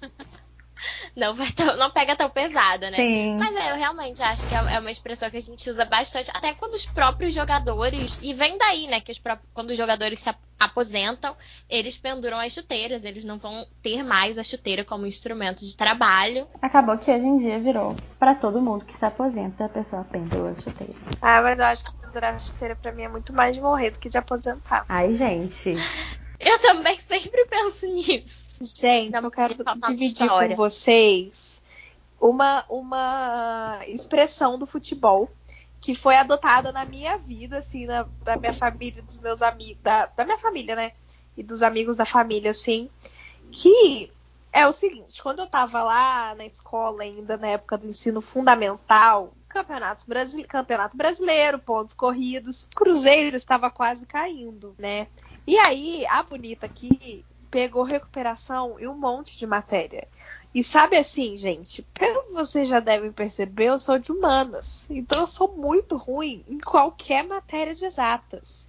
não, 1.21 1.35
vai 1.35 1.53
tão, 1.53 1.77
não 1.77 1.91
pega 1.91 2.17
tão 2.17 2.31
pesada, 2.31 2.91
né? 2.91 2.97
Sim. 2.97 3.37
Mas 3.39 3.55
é, 3.55 3.73
eu 3.73 3.77
realmente 3.77 4.23
acho 4.23 4.49
que 4.49 4.55
é, 4.55 4.75
é 4.75 4.81
uma 4.81 4.91
expressão 4.91 5.31
que 5.31 5.37
a 5.37 5.41
gente 5.41 5.69
usa 5.69 5.85
bastante, 5.85 6.31
até 6.33 6.55
quando 6.55 6.75
os 6.75 6.87
próprios 6.87 7.35
jogadores, 7.35 8.19
e 8.23 8.33
vem 8.33 8.57
daí, 8.57 8.87
né, 8.89 9.01
que 9.01 9.13
os 9.13 9.19
próprios, 9.19 9.49
quando 9.53 9.71
os 9.71 9.77
jogadores 9.77 10.21
se 10.21 10.35
aposentam, 10.59 11.37
eles 11.69 11.97
penduram 11.97 12.39
as 12.39 12.53
chuteiras, 12.53 13.05
eles 13.05 13.25
não 13.25 13.39
vão 13.39 13.67
ter 13.83 14.03
mais 14.03 14.39
a 14.39 14.43
chuteira 14.43 14.83
como 14.83 15.07
instrumento 15.07 15.65
de 15.65 15.77
trabalho. 15.77 16.47
Acabou 16.61 16.97
que 16.97 17.11
hoje 17.11 17.25
em 17.25 17.37
dia 17.37 17.61
virou 17.61 17.95
para 18.19 18.35
todo 18.35 18.61
mundo 18.61 18.85
que 18.85 18.97
se 18.97 19.05
aposenta, 19.05 19.67
a 19.67 19.69
pessoa 19.69 20.03
pendura 20.05 20.51
a 20.51 20.55
chuteira. 20.55 20.95
Ah, 21.21 21.43
mas 21.43 21.59
eu 21.59 21.65
acho 21.67 21.85
que 21.85 21.93
pendurar 22.01 22.35
a 22.35 22.39
chuteira 22.39 22.77
para 22.77 22.93
mim 22.93 23.03
é 23.03 23.09
muito 23.09 23.33
mais 23.33 23.55
de 23.55 23.61
morrer 23.61 23.91
do 23.91 23.99
que 23.99 24.09
de 24.09 24.19
aposentar. 24.19 24.85
Ai, 24.89 25.13
gente. 25.13 25.75
Eu 26.41 26.59
também 26.61 26.99
sempre 26.99 27.45
penso 27.45 27.87
nisso. 27.87 28.50
Gente, 28.61 29.13
não, 29.13 29.23
eu 29.23 29.31
quero 29.31 29.55
dividir 29.89 30.29
com 30.29 30.55
vocês 30.55 31.63
uma, 32.21 32.65
uma 32.69 33.81
expressão 33.87 34.59
do 34.59 34.67
futebol 34.67 35.31
que 35.81 35.95
foi 35.95 36.17
adotada 36.17 36.71
na 36.71 36.85
minha 36.85 37.17
vida, 37.17 37.59
assim, 37.59 37.87
na, 37.87 38.07
da 38.23 38.37
minha 38.37 38.53
família, 38.53 39.03
dos 39.03 39.19
meus 39.19 39.41
amigos, 39.41 39.83
da, 39.83 40.07
da 40.07 40.25
minha 40.27 40.37
família, 40.37 40.77
né? 40.77 40.93
E 41.37 41.43
dos 41.43 41.63
amigos 41.63 41.97
da 41.97 42.05
família, 42.05 42.51
assim, 42.51 42.91
que 43.51 44.13
é 44.53 44.67
o 44.67 44.73
seguinte, 44.73 45.23
quando 45.23 45.39
eu 45.39 45.47
tava 45.47 45.83
lá 45.83 46.35
na 46.35 46.45
escola 46.45 47.03
ainda, 47.03 47.39
na 47.39 47.47
época 47.47 47.79
do 47.79 47.87
ensino 47.87 48.21
fundamental, 48.21 49.33
campeonatos 49.49 50.05
brasile... 50.05 50.45
campeonato 50.45 50.99
brasileiro, 50.99 51.59
pontos 51.59 51.95
corridos, 51.95 52.69
Cruzeiro 52.75 53.37
estava 53.37 53.71
quase 53.71 54.05
caindo, 54.05 54.75
né? 54.79 55.07
E 55.47 55.57
aí, 55.57 56.05
a 56.09 56.23
bonita 56.23 56.67
aqui 56.67 57.25
pegou 57.51 57.83
recuperação 57.83 58.79
e 58.79 58.87
um 58.87 58.95
monte 58.95 59.39
de 59.39 59.47
matéria. 59.47 60.07
E 60.55 60.65
sabe 60.65 60.97
assim, 60.97 61.37
gente, 61.37 61.83
pelo 61.95 62.25
que 62.25 62.33
vocês 62.33 62.69
já 62.69 62.81
devem 62.81 63.13
perceber, 63.13 63.67
eu 63.67 63.79
sou 63.79 63.99
de 63.99 64.11
humanas. 64.11 64.87
Então 64.91 65.21
eu 65.21 65.27
sou 65.27 65.55
muito 65.57 65.97
ruim 65.97 66.45
em 66.49 66.59
qualquer 66.59 67.25
matéria 67.25 67.75
de 67.75 67.85
exatas. 67.85 68.67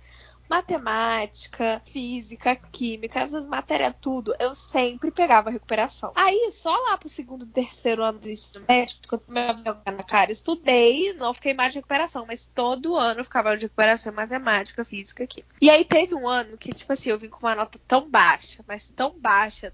Matemática, 0.51 1.81
física, 1.89 2.57
química, 2.57 3.21
essas 3.21 3.45
matérias 3.45 3.95
tudo, 4.01 4.35
eu 4.37 4.53
sempre 4.53 5.09
pegava 5.09 5.49
recuperação. 5.49 6.11
Aí, 6.13 6.51
só 6.51 6.75
lá 6.75 6.97
pro 6.97 7.07
segundo, 7.07 7.45
terceiro 7.45 8.03
ano 8.03 8.19
do 8.19 8.29
ensino 8.29 8.65
médio, 8.67 8.97
que 9.07 9.13
eu 9.13 9.17
tomei 9.17 9.45
na 9.45 10.03
cara, 10.03 10.29
estudei, 10.29 11.13
não 11.13 11.33
fiquei 11.33 11.53
mais 11.53 11.71
de 11.71 11.79
recuperação, 11.79 12.25
mas 12.27 12.43
todo 12.43 12.97
ano 12.97 13.21
eu 13.21 13.23
ficava 13.23 13.55
de 13.55 13.63
recuperação 13.63 14.11
em 14.11 14.15
matemática, 14.15 14.83
física, 14.83 15.25
química. 15.25 15.55
E 15.61 15.69
aí 15.69 15.85
teve 15.85 16.13
um 16.13 16.27
ano 16.27 16.57
que, 16.57 16.73
tipo 16.73 16.91
assim, 16.91 17.11
eu 17.11 17.17
vim 17.17 17.29
com 17.29 17.39
uma 17.47 17.55
nota 17.55 17.79
tão 17.87 18.09
baixa, 18.09 18.61
mas 18.67 18.89
tão 18.89 19.17
baixa, 19.17 19.71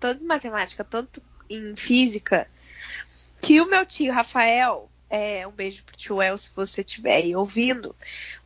tanto 0.00 0.24
em 0.24 0.26
matemática, 0.26 0.82
tanto 0.82 1.22
em 1.48 1.76
física, 1.76 2.48
que 3.40 3.60
o 3.60 3.66
meu 3.66 3.86
tio 3.86 4.12
Rafael, 4.12 4.90
é, 5.10 5.44
um 5.46 5.50
beijo 5.50 5.82
pro 5.84 5.96
tio 5.96 6.22
El, 6.22 6.38
se 6.38 6.50
você 6.54 6.82
estiver 6.82 7.16
aí 7.16 7.34
ouvindo. 7.34 7.94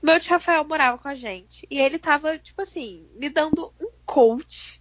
O 0.02 0.06
meu 0.06 0.18
tio 0.18 0.32
Rafael 0.32 0.64
morava 0.64 0.96
com 0.96 1.08
a 1.08 1.14
gente. 1.14 1.66
E 1.70 1.78
ele 1.78 1.98
tava, 1.98 2.38
tipo 2.38 2.62
assim, 2.62 3.06
me 3.14 3.28
dando 3.28 3.72
um 3.78 3.90
coach, 4.06 4.80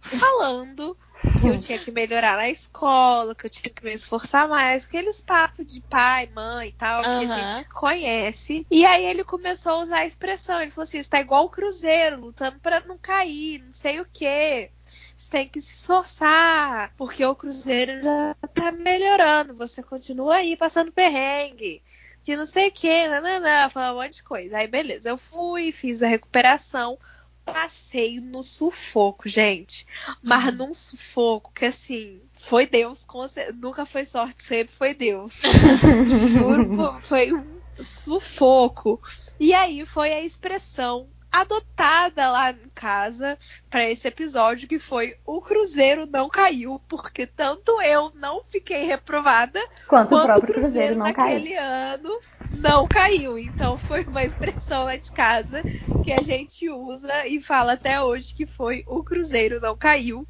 falando 0.00 0.96
que 1.40 1.48
eu 1.48 1.58
tinha 1.58 1.78
que 1.78 1.90
melhorar 1.90 2.36
na 2.36 2.48
escola, 2.48 3.34
que 3.34 3.46
eu 3.46 3.50
tinha 3.50 3.72
que 3.72 3.82
me 3.82 3.92
esforçar 3.92 4.46
mais, 4.48 4.84
aqueles 4.84 5.20
papos 5.20 5.66
de 5.66 5.80
pai, 5.80 6.30
mãe 6.34 6.68
e 6.68 6.72
tal, 6.72 7.02
uhum. 7.02 7.26
que 7.26 7.32
a 7.32 7.52
gente 7.56 7.68
conhece. 7.70 8.66
E 8.70 8.84
aí 8.84 9.04
ele 9.04 9.24
começou 9.24 9.72
a 9.72 9.82
usar 9.82 9.98
a 9.98 10.06
expressão, 10.06 10.60
ele 10.60 10.70
falou 10.70 10.84
assim, 10.84 10.98
está 10.98 11.20
igual 11.20 11.44
o 11.44 11.50
Cruzeiro, 11.50 12.20
lutando 12.20 12.58
para 12.60 12.80
não 12.80 12.98
cair, 12.98 13.60
não 13.60 13.72
sei 13.72 14.00
o 14.00 14.06
quê 14.12 14.70
você 15.16 15.30
tem 15.30 15.48
que 15.48 15.60
se 15.60 15.74
esforçar, 15.74 16.92
porque 16.96 17.24
o 17.24 17.34
Cruzeiro 17.34 18.02
já 18.02 18.34
tá 18.52 18.72
melhorando, 18.72 19.54
você 19.54 19.82
continua 19.82 20.36
aí 20.36 20.56
passando 20.56 20.92
perrengue, 20.92 21.82
que 22.22 22.36
não 22.36 22.46
sei 22.46 22.68
o 22.68 22.72
que, 22.72 23.08
não, 23.08 23.70
falando 23.70 23.96
um 23.96 24.02
monte 24.02 24.14
de 24.14 24.22
coisa. 24.22 24.58
Aí 24.58 24.66
beleza, 24.66 25.08
eu 25.08 25.18
fui, 25.18 25.70
fiz 25.70 26.02
a 26.02 26.08
recuperação, 26.08 26.98
passei 27.44 28.20
no 28.20 28.42
sufoco, 28.42 29.28
gente. 29.28 29.86
Mas 30.22 30.52
num 30.54 30.74
sufoco 30.74 31.52
que 31.54 31.66
assim, 31.66 32.20
foi 32.32 32.66
Deus, 32.66 33.06
nunca 33.54 33.86
foi 33.86 34.04
sorte, 34.04 34.42
sempre 34.42 34.74
foi 34.74 34.94
Deus. 34.94 35.42
Juro, 36.32 37.00
foi 37.00 37.32
um 37.32 37.60
sufoco. 37.78 39.00
E 39.38 39.52
aí 39.52 39.84
foi 39.86 40.12
a 40.12 40.20
expressão 40.22 41.08
adotada 41.40 42.30
lá 42.30 42.50
em 42.52 42.68
casa 42.74 43.36
para 43.68 43.88
esse 43.90 44.06
episódio, 44.06 44.68
que 44.68 44.78
foi 44.78 45.16
o 45.26 45.40
Cruzeiro 45.42 46.06
não 46.06 46.28
caiu, 46.28 46.78
porque 46.88 47.26
tanto 47.26 47.80
eu 47.82 48.12
não 48.14 48.44
fiquei 48.44 48.84
reprovada, 48.84 49.60
quanto, 49.88 50.10
quanto 50.10 50.14
o 50.14 50.20
próprio 50.20 50.54
Cruzeiro, 50.54 50.96
naquele 50.96 51.54
caiu. 51.54 51.60
ano 51.60 52.20
não 52.50 52.86
caiu. 52.86 53.36
Então 53.38 53.76
foi 53.78 54.04
uma 54.04 54.24
expressão 54.24 54.84
lá 54.84 54.96
de 54.96 55.10
casa 55.10 55.64
que 56.00 56.12
a 56.12 56.22
gente 56.22 56.68
usa 56.70 57.26
e 57.26 57.42
fala 57.42 57.72
até 57.72 58.00
hoje 58.00 58.34
que 58.34 58.46
foi 58.46 58.84
o 58.86 59.02
Cruzeiro 59.02 59.60
não 59.60 59.76
caiu. 59.76 60.28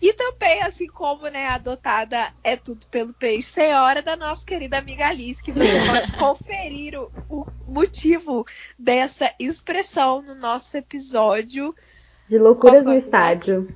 E 0.00 0.12
também, 0.12 0.62
assim 0.62 0.86
como 0.86 1.26
né, 1.28 1.46
adotada 1.46 2.28
é 2.44 2.54
tudo 2.54 2.86
pelo 2.86 3.14
peixe, 3.14 3.50
senhora 3.50 4.02
da 4.02 4.14
nossa 4.14 4.44
querida 4.44 4.76
amiga 4.78 5.06
Alice, 5.06 5.42
que 5.42 5.52
você 5.52 5.64
pode 5.88 6.12
conferir 6.18 7.00
o, 7.00 7.10
o, 7.30 7.46
motivo 7.66 8.44
dessa 8.78 9.32
expressão 9.38 10.20
no 10.20 10.34
nosso 10.34 10.76
episódio. 10.76 11.74
De 12.28 12.38
loucuras 12.38 12.84
no 12.84 12.92
estádio. 12.92 13.74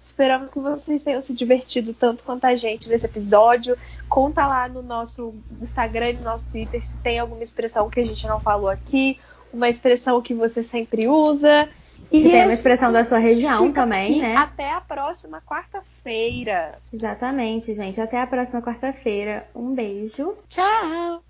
Esperamos 0.05 0.51
que 0.51 0.59
vocês 0.59 1.03
tenham 1.03 1.23
se 1.23 1.33
divertido 1.33 1.95
tanto 1.95 2.23
quanto 2.23 2.45
a 2.45 2.55
gente 2.55 2.89
nesse 2.89 3.07
episódio. 3.07 3.77
Conta 4.09 4.47
lá 4.47 4.69
no 4.69 4.83
nosso 4.83 5.35
Instagram 5.63 6.11
e 6.11 6.13
no 6.15 6.25
nosso 6.25 6.45
Twitter 6.51 6.87
se 6.87 6.95
tem 6.99 7.19
alguma 7.19 7.43
expressão 7.43 7.89
que 7.89 8.01
a 8.01 8.05
gente 8.05 8.27
não 8.27 8.39
falou 8.39 8.69
aqui, 8.69 9.19
uma 9.53 9.69
expressão 9.69 10.21
que 10.21 10.35
você 10.35 10.63
sempre 10.63 11.09
usa. 11.09 11.69
E 12.13 12.21
se 12.21 12.29
tem 12.29 12.45
uma 12.45 12.53
expressão 12.53 12.93
da 12.93 13.03
sua 13.03 13.19
região 13.19 13.73
também, 13.73 14.21
né? 14.21 14.37
Até 14.37 14.71
a 14.71 14.81
próxima 14.81 15.41
quarta-feira. 15.41 16.79
Exatamente, 16.93 17.73
gente. 17.73 17.99
Até 17.99 18.21
a 18.21 18.27
próxima 18.27 18.61
quarta-feira. 18.61 19.49
Um 19.55 19.75
beijo. 19.75 20.35
Tchau! 20.49 21.25